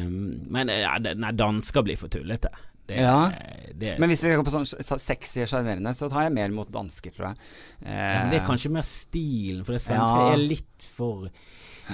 [0.06, 0.16] Um,
[0.56, 0.86] men eh,
[1.18, 2.52] nei, dansker blir for tullete.
[2.86, 3.32] Det, Ja.
[3.74, 6.70] det, Men hvis vi går på sånn sexy og sjarmerende, så tar jeg mer mot
[6.70, 7.48] dansker, tror jeg.
[7.82, 11.26] Eh, det er kanskje mer stilen, for det svenske er litt for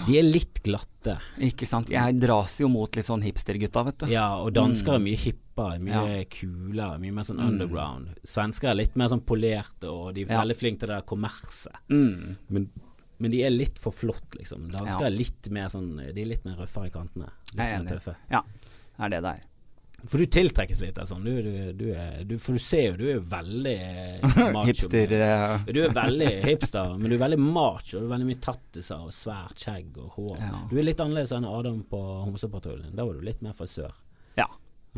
[0.06, 1.18] De er litt glatte.
[1.44, 1.90] Ikke sant.
[1.92, 4.06] Jeg dras jo mot litt sånn hipstergutta, vet du.
[4.12, 6.24] Ja, og dansker er mye hippere, mye Ja.
[6.32, 7.48] kulere, mye mer sånn Mm.
[7.50, 8.08] underground.
[8.24, 11.76] Svensker er litt mer sånn polerte, og de er veldig flinke til det der kommerset.
[11.90, 12.36] Mm.
[12.48, 12.70] Men,
[13.18, 14.70] men de er litt for flott, liksom.
[14.70, 15.06] Dansker Ja.
[15.06, 17.28] er litt mer sånn De er litt mer røffere i kantene.
[17.54, 18.16] Litt er mer tøffe.
[18.30, 19.42] Ja, det er det det er.
[20.08, 21.22] For du tiltrekkes litt av sånn.
[21.24, 23.76] Du, du, du er, du, for du ser jo, du er veldig
[24.56, 24.64] macho.
[24.70, 25.58] Hipster Ja.
[25.68, 28.00] Du er veldig hipster, men du er veldig macho.
[28.00, 30.40] Du er veldig mye tattiser og svært skjegg og hår.
[30.42, 30.62] Ja.
[30.70, 32.94] Du er litt annerledes enn Adam på Homsepatruljen.
[32.98, 33.94] Da var du litt mer frisør.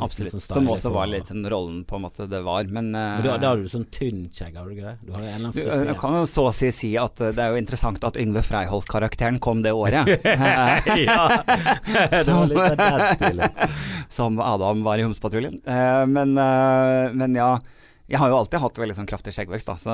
[0.03, 0.33] Absolutt.
[0.33, 3.27] sånn Som også var litt sånn rollen på en måte det var, men, uh, Men
[3.29, 4.99] da, da har du sånn tynn skjegg, har du ikke det?
[5.07, 5.23] Du har
[5.55, 5.95] friser.
[6.01, 9.39] kan jo så å si si at eh, det er jo interessant at Yngve Freiholt-karakteren
[9.45, 10.03] kom det året.
[12.27, 13.39] som, det den
[14.19, 15.63] som Adam var i Homsepatruljen.
[15.63, 17.63] Uh, men, uh, men ja,
[18.05, 19.69] jeg har jo alltid hatt veldig sånn kraftig skjeggvekst.
[19.71, 19.93] Da, så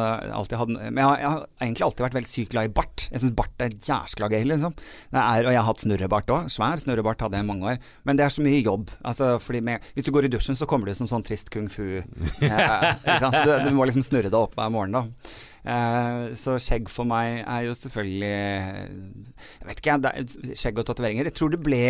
[0.51, 3.05] jeg har men jeg har, jeg har egentlig alltid vært veldig sykt glad i bart.
[3.07, 4.75] Jeg syns bart er jæskla gøy, liksom.
[5.15, 6.49] Det er, og jeg har hatt snurrebart òg.
[6.51, 7.79] Svær snurrebart hadde jeg i mange år.
[8.09, 8.91] Men det er så mye jobb.
[9.07, 11.71] Altså, fordi med, hvis du går i dusjen, så kommer du som sånn trist kung
[11.71, 11.87] fu.
[12.51, 15.31] Eh, så du, du må liksom snurre deg opp hver morgen, da.
[15.71, 20.57] Eh, så skjegg for meg er jo selvfølgelig Jeg vet ikke, jeg.
[20.59, 21.29] Skjegg og tatoveringer.
[21.29, 21.85] Jeg tror det ble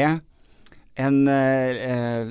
[0.99, 2.30] en eh, eh,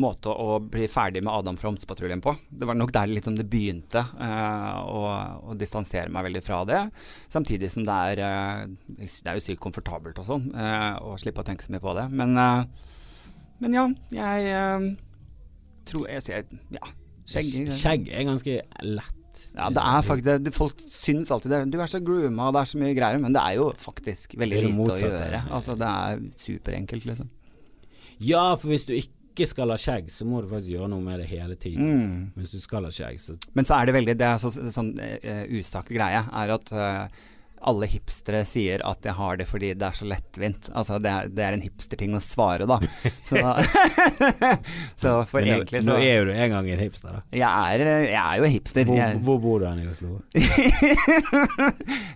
[0.00, 2.34] måte å bli ferdig med Adam fra Homsepatruljen på.
[2.48, 5.02] Det var nok der liksom det begynte, eh, å,
[5.50, 6.80] å distansere meg veldig fra det.
[7.32, 8.64] Samtidig som det er eh,
[8.96, 11.96] Det er jo sykt komfortabelt og sånn, eh, å slippe å tenke så mye på
[11.98, 12.06] det.
[12.14, 12.90] Men, eh,
[13.60, 14.94] men ja, jeg
[15.90, 16.92] tror jeg sier Ja,
[17.28, 17.72] skjegg.
[17.74, 19.16] Skjegg er ganske lett.
[19.54, 21.60] Ja, det er faktisk det, Folk syns alltid det.
[21.74, 23.20] Du er så grooma, det er så mye greier.
[23.22, 25.42] Men det er jo faktisk veldig lite å gjøre.
[25.50, 27.28] Altså, det er superenkelt, liksom.
[28.20, 31.22] Ja, for hvis du ikke skal ha skjegg, så må du faktisk gjøre noe med
[31.22, 31.90] det hele tiden.
[31.90, 32.24] Mm.
[32.36, 34.92] Hvis du skal ha skjegg, så Men så er det veldig Det er så, sånn
[35.00, 37.22] uh, greie, er at eh,
[37.68, 40.70] alle hipstere sier at jeg har det fordi det er så lettvint.
[40.76, 42.78] Altså det er, det er en hipsterting å svare, da.
[43.26, 43.56] Så, da
[45.02, 47.22] så for Men egentlig så Nå er jo du en gang en hipster, da.
[47.36, 48.88] jeg er, jeg er jo hipster.
[48.88, 50.20] Hvor, Jeg, hvor bor du hen i Oslo?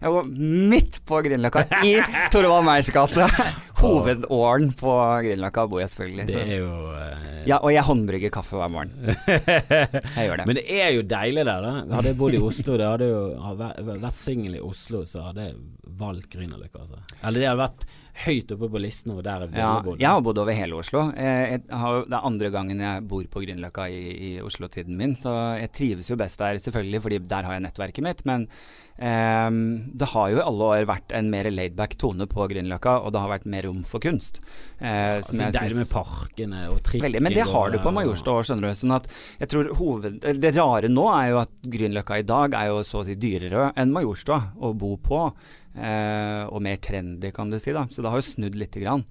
[0.00, 1.96] jeg bor midt på Grünerløkka, i
[2.32, 3.28] Torvald Meyers gate.
[3.84, 4.92] Hovedåren på
[5.26, 6.26] Grünerløkka bor jeg selvfølgelig.
[6.30, 8.92] Det er jo eh, Ja, og jeg håndbrygger kaffe hver morgen.
[10.14, 10.46] Jeg gjør det.
[10.48, 11.72] Men det er jo deilig der, da.
[11.96, 13.18] Hadde jeg bodd i Oslo, det hadde jo
[13.58, 15.54] vært vært singel i Oslo, så hadde jeg
[15.98, 16.80] valgt Grünerløkka.
[16.84, 16.98] Altså.
[17.22, 17.84] Eller det hadde vært
[18.24, 20.00] høyt oppe på listen over der jeg ville Ja, bodd.
[20.00, 21.02] jeg har bodd over hele Oslo.
[21.16, 25.34] Eh, har, det er andre gangen jeg bor på Grünerløkka i, i Oslo-tiden min, så
[25.60, 28.24] jeg trives jo best der, selvfølgelig, fordi der har jeg nettverket mitt.
[28.26, 28.48] Men
[28.94, 33.22] det har jo i alle år vært en mer laidback tone på Grünerløkka, og det
[33.24, 34.38] har vært mer rom for kunst.
[34.78, 37.08] Eh, ja, Altså, deilig med parkene og trikken.
[37.08, 38.78] Veldig, men det har du på Majorstua òg, skjønner du.
[38.78, 42.70] Sånn at jeg tror hoved, Det rare nå er jo at Grünerløkka i dag er
[42.70, 45.26] jo så å si dyrere enn Majorstua å bo på.
[45.74, 47.72] Eh, og mer trendy, kan du si.
[47.74, 49.02] da Så det har jo snudd lite grann.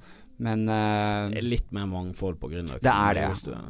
[0.44, 3.28] Men uh, litt mer mangfold på grunn av det er det.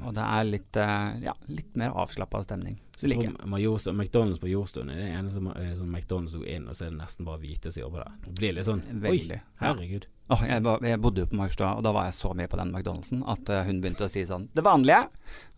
[0.07, 2.79] Og det er litt, uh, ja, litt mer avslappa stemning.
[2.97, 3.35] Så liker jeg.
[3.37, 6.87] Tror McDonald's på Jordstuen er det eneste som, eh, som McDonald's tok inn, og så
[6.87, 8.17] er det nesten bare hvite som jobber der.
[8.25, 9.39] Det blir litt sånn Veldig.
[9.39, 10.05] Oi, herregud.
[10.33, 12.71] Åh, jeg, jeg bodde jo på Majorstua, og da var jeg så mye på den
[12.73, 15.07] McDonald'sen at eh, hun begynte å si sånn 'Det vanlige'.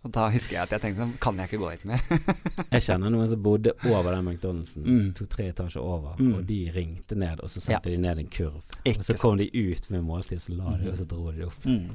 [0.06, 2.02] Og da husker jeg at jeg tenkte sånn Kan jeg ikke gå hit mer?
[2.76, 5.14] Jeg kjenner noen som bodde over den McDonald'sen, Mm.
[5.18, 6.34] to-tre etasjer over, Mm.
[6.38, 8.62] og de ringte ned, og så satte de ned en kurv.
[8.86, 11.46] Ikke og så kom de ut med måltid, så la de, og så dro de
[11.46, 11.66] opp.
[11.66, 11.90] Mm.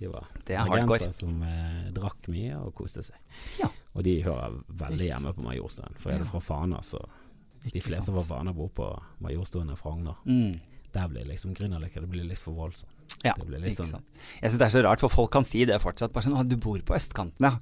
[0.00, 3.16] De var er bergensere som eh, drakk mye og koste seg.
[3.60, 3.68] Ja.
[3.94, 5.92] Og de hører veldig hjemme på Majorstuen.
[5.98, 7.02] For er du fra Fana, så
[7.72, 8.16] De fleste sant.
[8.16, 8.86] fra Fana bor på
[9.20, 10.14] Majorstuen og Frogner.
[10.24, 10.54] Mm.
[10.92, 12.90] Der blir liksom Grünerløkka Det blir litt for voldsomt.
[13.24, 14.04] Ja, Det ikke sånn- sant.
[14.42, 16.12] Jeg syns det er så rart, for folk kan si det fortsatt.
[16.12, 17.58] Bare sånn 'Å, du bor på østkanten, ja'.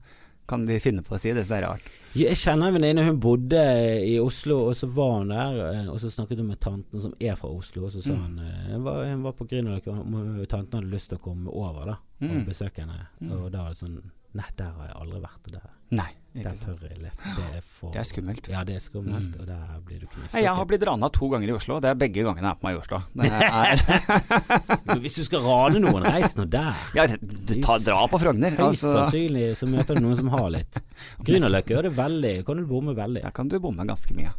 [0.49, 1.45] Kan de finne på å si det?
[1.45, 1.83] Så det er rart.
[2.15, 3.61] Jeg kjenner en venninne, hun bodde
[4.09, 5.75] i Oslo, og så var hun der.
[5.75, 8.23] eh, Og så snakket hun med tanten som er fra Oslo, og så sa Mm.
[8.23, 9.89] hun eh, hun var, hun var på Grünerløkka,
[10.41, 11.99] og tanten hadde lyst til å komme over da og
[12.31, 12.47] Mm.
[12.47, 13.09] besøke henne.
[13.21, 13.31] Mm.
[13.33, 15.51] Og da var det sånn Nei, der har jeg aldri vært.
[15.53, 15.61] Der,
[15.91, 16.09] Nei,
[16.43, 16.81] ikke sant.
[16.81, 17.19] tør jeg lett.
[17.37, 18.49] Det er for Det er skummelt.
[18.53, 19.41] Ja, det er skummelt, Mm.
[19.41, 20.43] og der blir du knivstukket.
[20.45, 22.61] Jeg har blitt rana to ganger i Oslo, og det er begge gangene jeg er
[22.61, 23.29] på meg i.
[23.29, 26.75] Er, Hvis du skal rane noen, reis nå der.
[26.99, 27.07] ja,
[27.63, 28.51] ta, dra på Frogner.
[28.59, 30.81] Høyst Altså, sannsynlig så møter du noen som har litt.
[31.27, 33.23] Grünerløkka gjør det veldig, kan du bomme veldig.
[33.23, 34.33] der kan du bomme ganske mye.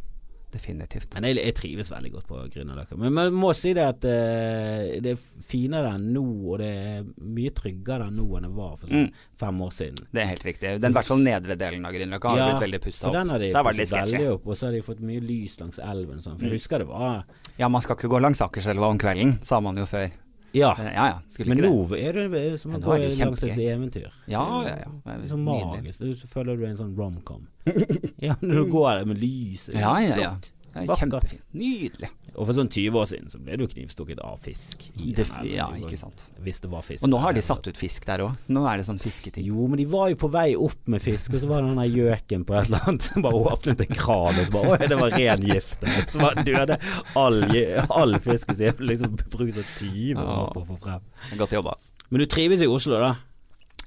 [0.50, 1.14] Definitivt.
[1.14, 2.96] Men jeg, jeg trives veldig godt på Grünerløkka.
[2.98, 7.04] Men man må si det at uh, det er finere enn nå, og det er
[7.22, 9.12] mye tryggere enn nå enn det var for sånn Mm.
[9.38, 10.00] fem år siden.
[10.10, 10.72] Det er helt riktig.
[10.82, 13.14] Den i hvert fall nedre delen av Grünerløkka har Ja, blitt veldig pussa opp.
[13.14, 15.78] den har de litt pusset veldig opp, og så har de fått mye lys langs
[15.78, 16.16] elven.
[16.18, 16.34] og Sånn.
[16.38, 16.58] For jeg Mm.
[16.58, 17.24] husker det var
[17.58, 20.10] Ja, man skal ikke gå langs Akerselva om kvelden, sa man jo før.
[20.52, 21.98] Ja, Eh, Ja ja, men ikke nå det.
[22.06, 24.08] er det som å gå i et eventyr.
[24.26, 25.18] Ja, ja, ja.
[25.26, 26.00] Så magisk.
[26.00, 27.46] Du føler du er en sånn romcom.
[28.26, 29.74] ja, når du går der med lyset.
[29.74, 30.32] Ja, ja, ja.
[30.74, 31.42] Er Vakkert.
[31.52, 32.08] Nydelig.
[32.36, 34.86] Og for sånn 20 år siden så ble du knivstukket av fisk.
[34.94, 36.28] Det, den ja, ikke sant.
[36.44, 37.04] Hvis det var fisk.
[37.06, 38.48] Og nå har de satt ut fisk der òg.
[38.52, 39.46] Nå er det sånn fisketing.
[39.50, 41.80] Jo, men de var jo på vei opp med fisk, og så var det den
[41.82, 44.90] der gjøken på et eller annet som bare åpnet en kran, og så bare Oi,
[44.92, 45.88] det var ren gift.
[46.10, 46.76] Så var døde
[47.18, 47.40] all,
[47.88, 48.84] all fisken sin.
[48.92, 51.10] Liksom brukt sånn 20 år på å få frem.
[51.40, 51.74] Godt jobba.
[52.10, 53.14] Men du trives i Oslo, da?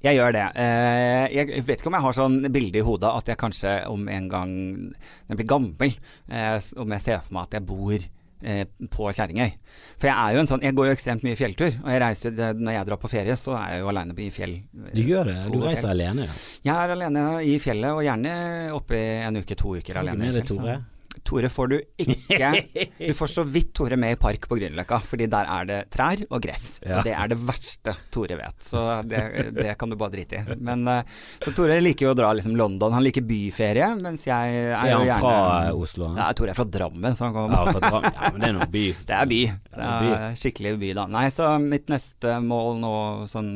[0.04, 0.48] Jeg gjør det.
[0.60, 4.04] Eh, jeg vet ikke om jeg har sånn bilde i hodet at jeg kanskje om
[4.12, 5.94] en gang når jeg blir gammel,
[6.28, 8.08] eh, om jeg ser for meg at jeg bor
[8.44, 9.52] eh, på Kjerringøy.
[9.98, 11.72] For jeg er jo en sånn Jeg går jo ekstremt mye fjelltur.
[11.84, 14.56] Og jeg reiser når jeg drar på ferie, så er jeg jo aleine i fjell.
[14.94, 15.38] Du gjør det?
[15.54, 16.28] Du reiser alene?
[16.28, 16.40] Ja.
[16.70, 18.34] Jeg er alene i fjellet, og gjerne
[18.78, 20.20] oppe i en uke, to uker alene.
[20.24, 20.80] Med det, Tore?
[21.24, 22.50] Tore får du ikke.
[23.04, 26.22] Du får så vidt Tore med i park på Grünerløkka, fordi der er det trær
[26.30, 26.78] og gress.
[26.84, 27.00] Ja.
[27.00, 29.22] Og det er det verste Tore vet, så det,
[29.58, 30.58] det kan du bare drite i.
[30.64, 31.04] Men eh,
[31.44, 32.94] Så Tore liker jo å dra liksom London.
[32.96, 35.36] Han liker byferie, mens jeg er Er jo han gjerne fra
[35.68, 36.10] eh, Oslo?
[36.12, 36.20] han?
[36.22, 37.54] Nei, Tore er fra Drammen, så han kom.
[37.56, 38.18] Ja, fra Drammen.
[38.20, 38.86] ja, men det er noe by.
[39.10, 39.42] det er by.
[39.74, 41.08] Det er skikkelig by, da.
[41.18, 42.94] Nei, så mitt neste mål nå
[43.32, 43.52] sånn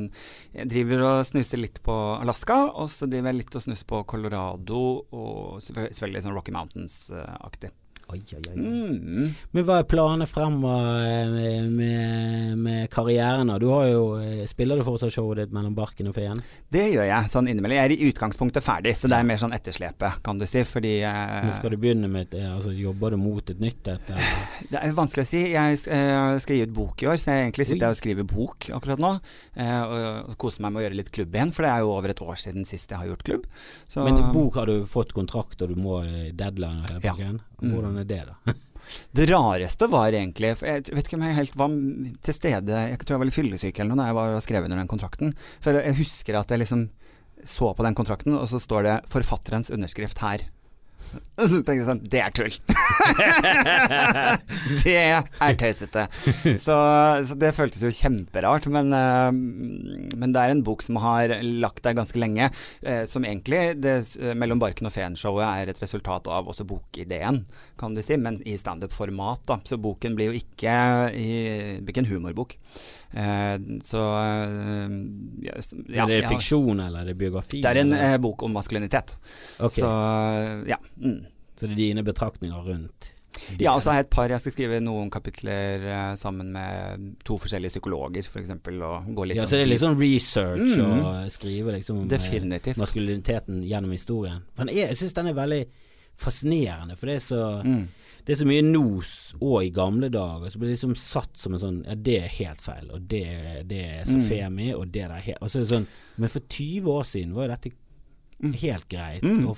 [0.57, 4.01] Jeg driver og snuser litt på Alaska, og så driver jeg litt og snuser på
[4.09, 7.56] Colorado, og selvfølgelig sånn Rocky Mountains-aktig.
[8.07, 8.55] Oi, oi, oi.
[8.55, 9.31] Mm.
[9.51, 13.49] Men hva er planene fremover med, med, med karrieren?
[13.59, 16.39] Du har jo, eh, spiller du fortsatt showet ditt mellom barken og feen?
[16.71, 17.75] Det gjør jeg sånn innimellom.
[17.77, 20.63] Jeg er i utgangspunktet ferdig, så det er mer sånn etterslepet, kan du si.
[20.67, 23.91] Fordi eh, Nå skal du begynne med et, eh, altså, Jobber du mot et nytt
[23.91, 24.11] et?
[24.71, 25.43] Det er vanskelig å si.
[25.53, 28.29] Jeg eh, skal gi ut bok i år, så jeg egentlig sitter jeg og skriver
[28.31, 29.11] bok akkurat nå.
[29.59, 31.91] eh, Og, og koser meg med å gjøre litt klubb igjen, for det er jo
[31.97, 33.45] over et år siden sist jeg har gjort klubb.
[33.87, 37.11] Så, Men bok har du fått kontrakt, og du må eh, deadline Ja.
[37.13, 37.39] pakken?
[37.61, 37.73] Mm.
[37.73, 38.57] Hvordan er det, da?
[39.11, 41.73] Det rareste var egentlig For jeg vet ikke om jeg helt var
[42.23, 44.67] til stede Jeg tror jeg var litt fyllesyk eller noe da jeg var og skrev
[44.67, 45.33] under den kontrakten.
[45.59, 46.85] Så jeg husker at jeg liksom
[47.43, 50.47] så på den kontrakten, og så står det 'forfatterens underskrift' her.
[51.37, 52.55] Og så tenkte jeg sånn Det er tull!
[54.83, 56.05] det er tøysete.
[56.57, 56.77] Så,
[57.29, 58.65] så det føltes jo kjemperart.
[58.73, 59.29] Men, eh,
[60.17, 62.49] men det er en bok som har lagt deg ganske lenge.
[62.81, 67.45] eh, som egentlig det, eh, 'Mellom barken og feen'-showet er et resultat av også bokideen,
[67.77, 69.45] kan du si, men i standup-format.
[69.45, 72.57] da Så boken blir jo ikke, i, ikke en humorbok.
[73.13, 74.95] Eh, så eh,
[75.47, 75.53] ja,
[75.87, 77.61] ja, er det fiksjon, eller er det biografi?
[77.63, 78.13] det er en eller?
[78.13, 79.13] eh, bok om maskulinitet.
[79.59, 79.69] Okay.
[79.81, 80.77] Så så, ja.
[80.99, 81.21] Mm.
[81.59, 83.13] det er dine betraktninger rundt
[83.57, 86.49] De Ja, og så har jeg et par Jeg skal skrive noen kapitler uh, sammen
[86.51, 88.49] med to forskjellige psykologer, f.eks.
[88.67, 91.05] Og gå litt ja, så det er litt sånn research Mm.
[91.05, 92.77] og skrive liksom om Definitivt.
[92.81, 94.41] maskuliniteten gjennom historien.
[94.57, 95.61] For jeg syns den er veldig
[96.17, 97.87] fascinerende, for det er så Mm.
[98.27, 101.53] Det er så mye nos òg i gamle dager, så blir det liksom satt som
[101.55, 103.23] en sånn Ja, det er helt feil, og det,
[103.69, 104.27] det er så Mm.
[104.27, 107.03] femi, og det der er helt Og så er det sånn Men for 20 år
[107.07, 107.71] siden var jo dette
[108.43, 108.53] Mm.
[108.53, 109.23] helt greit.
[109.23, 109.47] Mm.
[109.49, 109.57] Og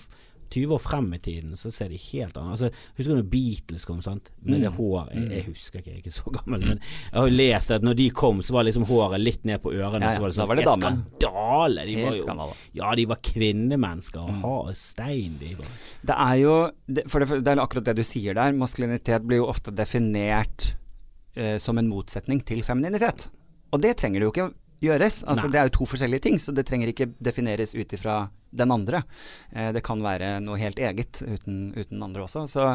[0.49, 3.85] 20 år frem i tiden så ser de helt annerledes Altså, Husker du når Beatles
[3.85, 4.31] kom, sant?
[4.41, 4.77] Med det Mm.
[4.77, 5.31] håret jeg, Mm.
[5.35, 7.95] jeg husker ikke, jeg er ikke så gammel, men jeg har jo lest at når
[7.95, 10.01] de kom, så var liksom håret litt ned på ørene.
[10.01, 11.85] Ja, ja, Så var det sånn var det skandale!
[11.85, 12.53] De var jo.
[12.73, 15.67] Ja, de var kvinnemennesker og ha og stein, de var.
[16.05, 18.51] Det er jo det, For det, det er akkurat det du sier der.
[18.53, 20.73] Maskulinitet blir jo ofte definert
[21.35, 23.27] eh, som en motsetning til femininitet.
[23.71, 25.23] Og det trenger det jo ikke gjøres.
[25.27, 25.51] Altså, Nei.
[25.51, 29.03] det er jo to forskjellige ting, så det trenger ikke defineres ut ifra den andre.
[29.51, 32.45] Eh, det kan være noe helt eget uten, uten andre også.
[32.49, 32.65] Så,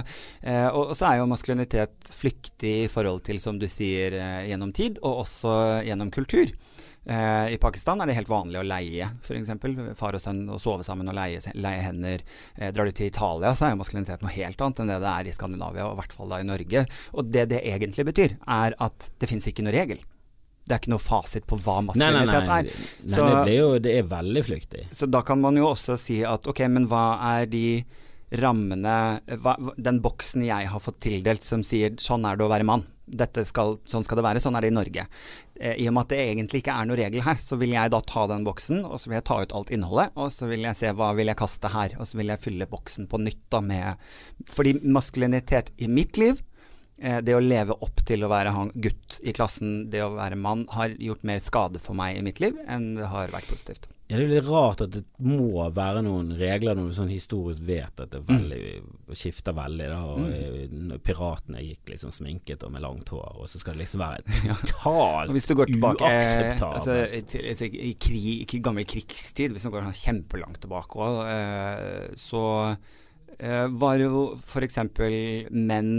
[0.42, 4.44] eh, og, og så er jo maskulinitet flyktig i forhold til, som du sier, eh,
[4.50, 5.56] gjennom tid, og også
[5.88, 6.54] gjennom kultur.
[7.06, 9.50] Eh, I Pakistan er det helt vanlig å leie, f.eks.
[9.98, 12.24] Far og sønn å sove sammen og leie, leie hender.
[12.56, 15.12] Eh, drar du til Italia, så er jo maskulinitet noe helt annet enn det det
[15.12, 16.86] er i Skandinavia, og i hvert fall da i Norge.
[17.12, 20.00] Og det det egentlig betyr, er at det fins ikke noe regel.
[20.64, 22.58] Det er ikke noe fasit på hva Nei, nei, maskulinitet nei.
[22.58, 22.64] er.
[22.64, 24.86] nei Så- det, jo, det er veldig flyktig.
[24.92, 27.04] Så da kan man jo også si at ok, men hva
[27.40, 27.84] er de
[28.34, 32.64] rammene hva, Den boksen jeg har fått tildelt som sier 'sånn er det å være
[32.64, 32.84] mann'.
[33.44, 35.06] Skal, sånn skal det være, sånn er det i Norge.
[35.60, 37.90] Eh, I og med at det egentlig ikke er noen regel her, så vil jeg
[37.90, 40.62] da ta den boksen, og så vil jeg ta ut alt innholdet, og så vil
[40.62, 43.42] jeg se hva vil jeg kaste her, og så vil jeg fylle boksen på nytt
[43.50, 43.96] da med
[44.48, 46.40] Fordi maskulinitet i mitt liv
[46.96, 50.62] det å leve opp til å være han, gutt i klassen, det å være mann,
[50.72, 53.88] har gjort mer skade for meg i mitt liv enn det har vært positivt.
[54.04, 57.64] Ja, det er litt rart at det må være noen regler når du sånn historisk
[57.64, 59.14] vet at det veldig, mm.
[59.16, 59.86] skifter veldig.
[59.88, 60.90] Da, og mm.
[61.04, 64.36] Piratene gikk liksom sminket og med langt hår, og så skal det liksom være
[64.68, 66.98] totalt Hvis du går tilbake eh, altså,
[67.32, 72.12] til, altså, i, krig, i, gammel krigstid, hvis du går sånn kjempelangt tilbake òg, eh,
[72.20, 72.44] så
[73.38, 74.82] eh, var jo f.eks.
[75.48, 75.94] menn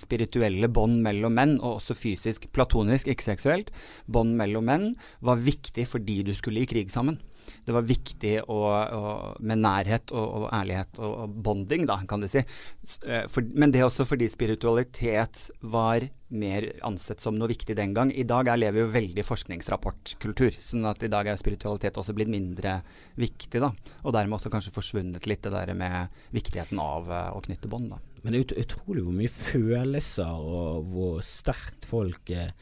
[0.00, 3.72] spirituelle bånd mellom menn, og også fysisk, platonisk, ikke seksuelt,
[4.06, 4.88] bånd mellom menn,
[5.20, 7.20] var viktig fordi du skulle i krig sammen.
[7.62, 9.02] Det var viktig å, å,
[9.44, 12.42] med nærhet og, og ærlighet og, og, bonding, da, kan du si.
[12.42, 17.94] Eh, for, men det er også fordi spiritualitet var mer ansett som noe viktig den
[17.96, 18.12] gang.
[18.14, 22.32] I dag er, lever jo veldig forskningsrapportkultur, sånn at i dag er spiritualitet også blitt
[22.32, 22.80] mindre
[23.20, 23.60] viktig.
[23.62, 23.72] da,
[24.02, 27.92] Og dermed også kanskje forsvunnet litt det der med viktigheten av uh, å knytte bånd.
[27.92, 28.11] da.
[28.22, 32.52] Men det er utrolig hvor mye følelser og hvor sterkt folk eh,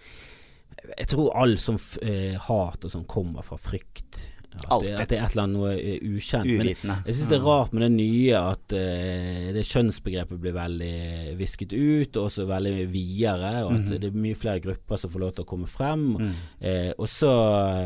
[0.97, 4.23] Jeg tror all som eh, hat og sånn kommer fra frykt.
[4.51, 4.67] Det,
[4.99, 6.49] at det, er et eller annet noe eh, ukjent.
[6.51, 6.97] Uvitende.
[6.99, 11.35] Men jeg syns det er rart med det nye at uh, det kjønnsbegrepet blir veldig
[11.39, 13.53] visket ut, og også veldig videre.
[13.67, 16.05] Og at mm det er mye flere grupper som får lov til å komme frem.
[16.17, 16.29] Mm.
[16.63, 17.31] Uh, og, så,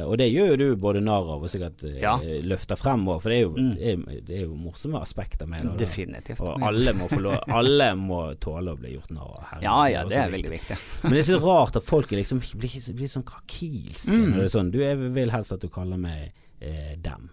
[0.05, 2.15] og, det gjør jo du både narr av og sikkert uh, ja.
[2.45, 3.73] løfter frem òg, for det er, jo, mm.
[3.75, 5.75] det, er, det er, jo, morsomme aspekter med det.
[5.85, 6.45] Definitivt.
[6.45, 9.65] Og alle må, lov, alle må, tåle å bli gjort narr av.
[9.65, 10.79] Ja, ja, det er veldig viktig.
[11.05, 14.15] Men det er så rart at folk liksom blir, blir sånn krakilske.
[14.15, 14.41] Mm.
[14.53, 16.33] Sånn, du, jeg vil helst at du kaller meg
[16.65, 17.31] eh, dem.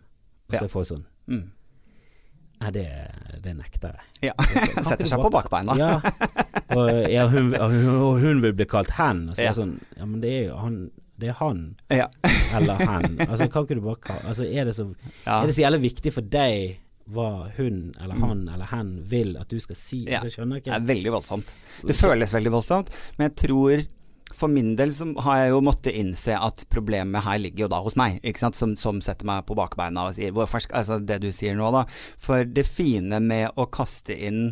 [0.51, 0.71] Og så ja.
[0.71, 1.49] får jeg sånn mm.
[2.61, 2.85] Nei, det,
[3.41, 4.29] det, nekter jeg.
[4.29, 4.33] Ja.
[4.89, 5.73] Setter seg på bakbeina.
[5.79, 5.95] ja.
[6.71, 9.25] Og, ja, hun, og, hun, vil bli kalt hen.
[9.31, 9.55] Og så ja.
[9.57, 10.83] sånn Ja, men det er jo han
[11.21, 11.59] det er han
[11.93, 12.07] ja.
[12.57, 13.19] eller hen.
[13.27, 14.87] Altså, kan ikke du bare kalle altså, er, det så,
[15.25, 15.35] ja.
[15.41, 16.79] er det så jævlig viktig for deg
[17.11, 17.27] hva
[17.57, 18.53] hun eller han mm.
[18.55, 20.03] eller hen vil at du skal si?
[20.07, 20.21] Ja.
[20.21, 20.71] Altså, skjønner ikke.
[20.71, 21.53] Det er veldig voldsomt.
[21.85, 23.83] Det føles veldig voldsomt, men jeg tror
[24.35, 27.81] for min del så har jeg jo måttet innse at problemet her ligger jo da
[27.85, 28.59] hos meg, ikke sant?
[28.59, 31.85] Som, som setter meg på bakbeina og sier hvorfor, altså det du sier nå, da.
[32.21, 34.51] For det fine med å kaste inn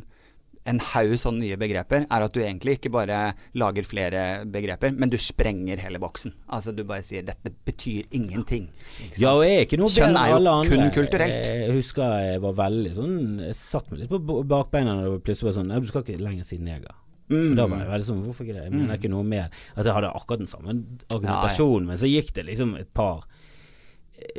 [0.69, 3.19] en haug sånne nye begreper, er at du egentlig ikke bare
[3.57, 6.36] lager flere begreper, men du sprenger hele boksen.
[6.55, 8.69] Altså du bare sier 'dette betyr ingenting'.
[9.17, 10.69] Ja, og jeg er ikke noe bedre enn alle andre.
[10.69, 11.49] Kun kulturelt.
[11.49, 13.15] Jeg husker jeg var veldig sånn
[13.47, 16.43] Jeg satt meg litt på bakbeina da det plutselig var sånn du skal ikke lenger
[16.45, 16.93] si neger.
[17.30, 17.51] Mm.
[17.57, 18.63] Da var jeg veldig sånn Hvorfor ikke det?
[18.65, 20.73] Jeg mener ikke noe mer Altså Jeg hadde akkurat den samme
[21.13, 23.27] argumentasjonen, men så gikk det liksom et par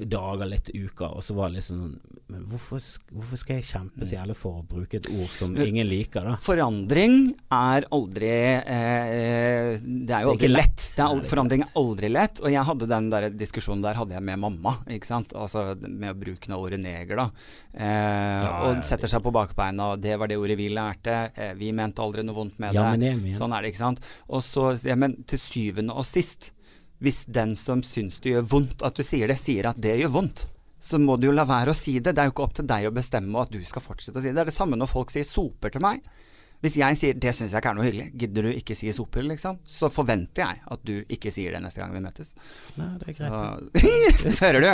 [0.07, 1.81] dager, litt uker, og så var det liksom
[2.31, 5.89] Men hvorfor, hvorfor, skal jeg kjempe så jævlig for å bruke et ord som ingen
[5.89, 6.37] liker, da?
[6.41, 7.16] Forandring
[7.55, 10.76] er aldri eh, Det er jo aldri lett.
[10.76, 10.85] lett.
[10.99, 12.43] Er aldri, forandring er aldri lett.
[12.45, 15.35] Og jeg hadde den der diskusjonen der hadde jeg med mamma, ikke sant.
[15.35, 17.26] Altså med bruken av ordet neger, da.
[17.74, 21.18] Eh, ja, og setter seg på bakbeina, og det var det ordet vi lærte.
[21.35, 23.16] Eh, vi mente aldri noe vondt med ja, det.
[23.37, 24.07] Sånn er det, ikke sant.
[24.31, 26.53] Og så, ja, men til syvende og sist
[27.01, 30.16] hvis den som syns det gjør vondt at du sier det, sier at det gjør
[30.18, 30.46] vondt,
[30.80, 32.14] så må du jo la være å si det.
[32.16, 34.30] Det er jo ikke opp til deg å bestemme at du skal fortsette å si
[34.30, 34.36] det.
[34.36, 36.01] Det er det samme når folk sier soper til meg.
[36.61, 39.30] Hvis jeg sier 'det syns jeg ikke er noe hyggelig', gidder du ikke si sopphyll
[39.32, 39.58] liksom?
[39.64, 42.34] Så forventer jeg at du ikke sier det neste gang vi møtes.
[42.76, 44.20] Nei, det er greit.
[44.20, 44.68] Så, hører du?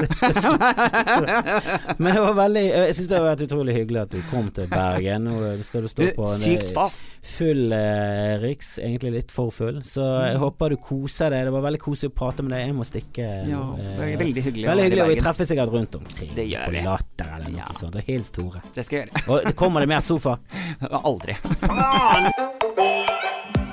[2.03, 4.67] Men det var veldig Jeg syns det har vært utrolig hyggelig at du kom til
[4.73, 5.29] Bergen.
[5.31, 6.99] Nå skal du stå på en stas.
[7.37, 9.79] full eh, Riks, egentlig litt for full.
[9.87, 10.43] Så jeg mm.
[10.43, 11.47] håper du koser deg.
[11.47, 12.67] Det var veldig koselig å prate med deg.
[12.67, 13.31] Jeg må stikke.
[13.47, 14.67] Ja, det er veldig hyggelig.
[14.73, 16.35] Veldig hyggelig, og vi treffes sikkert rundt omkring.
[16.35, 16.83] Det gjør vi.
[16.83, 17.71] På Latter eller noe ja.
[17.79, 18.03] sånt.
[18.11, 18.67] Hils Tore.
[18.75, 19.25] Det skal jeg gjøre.
[19.31, 20.37] og kommer det mer sofa?
[21.07, 21.39] Aldri.
[21.79, 23.66] on.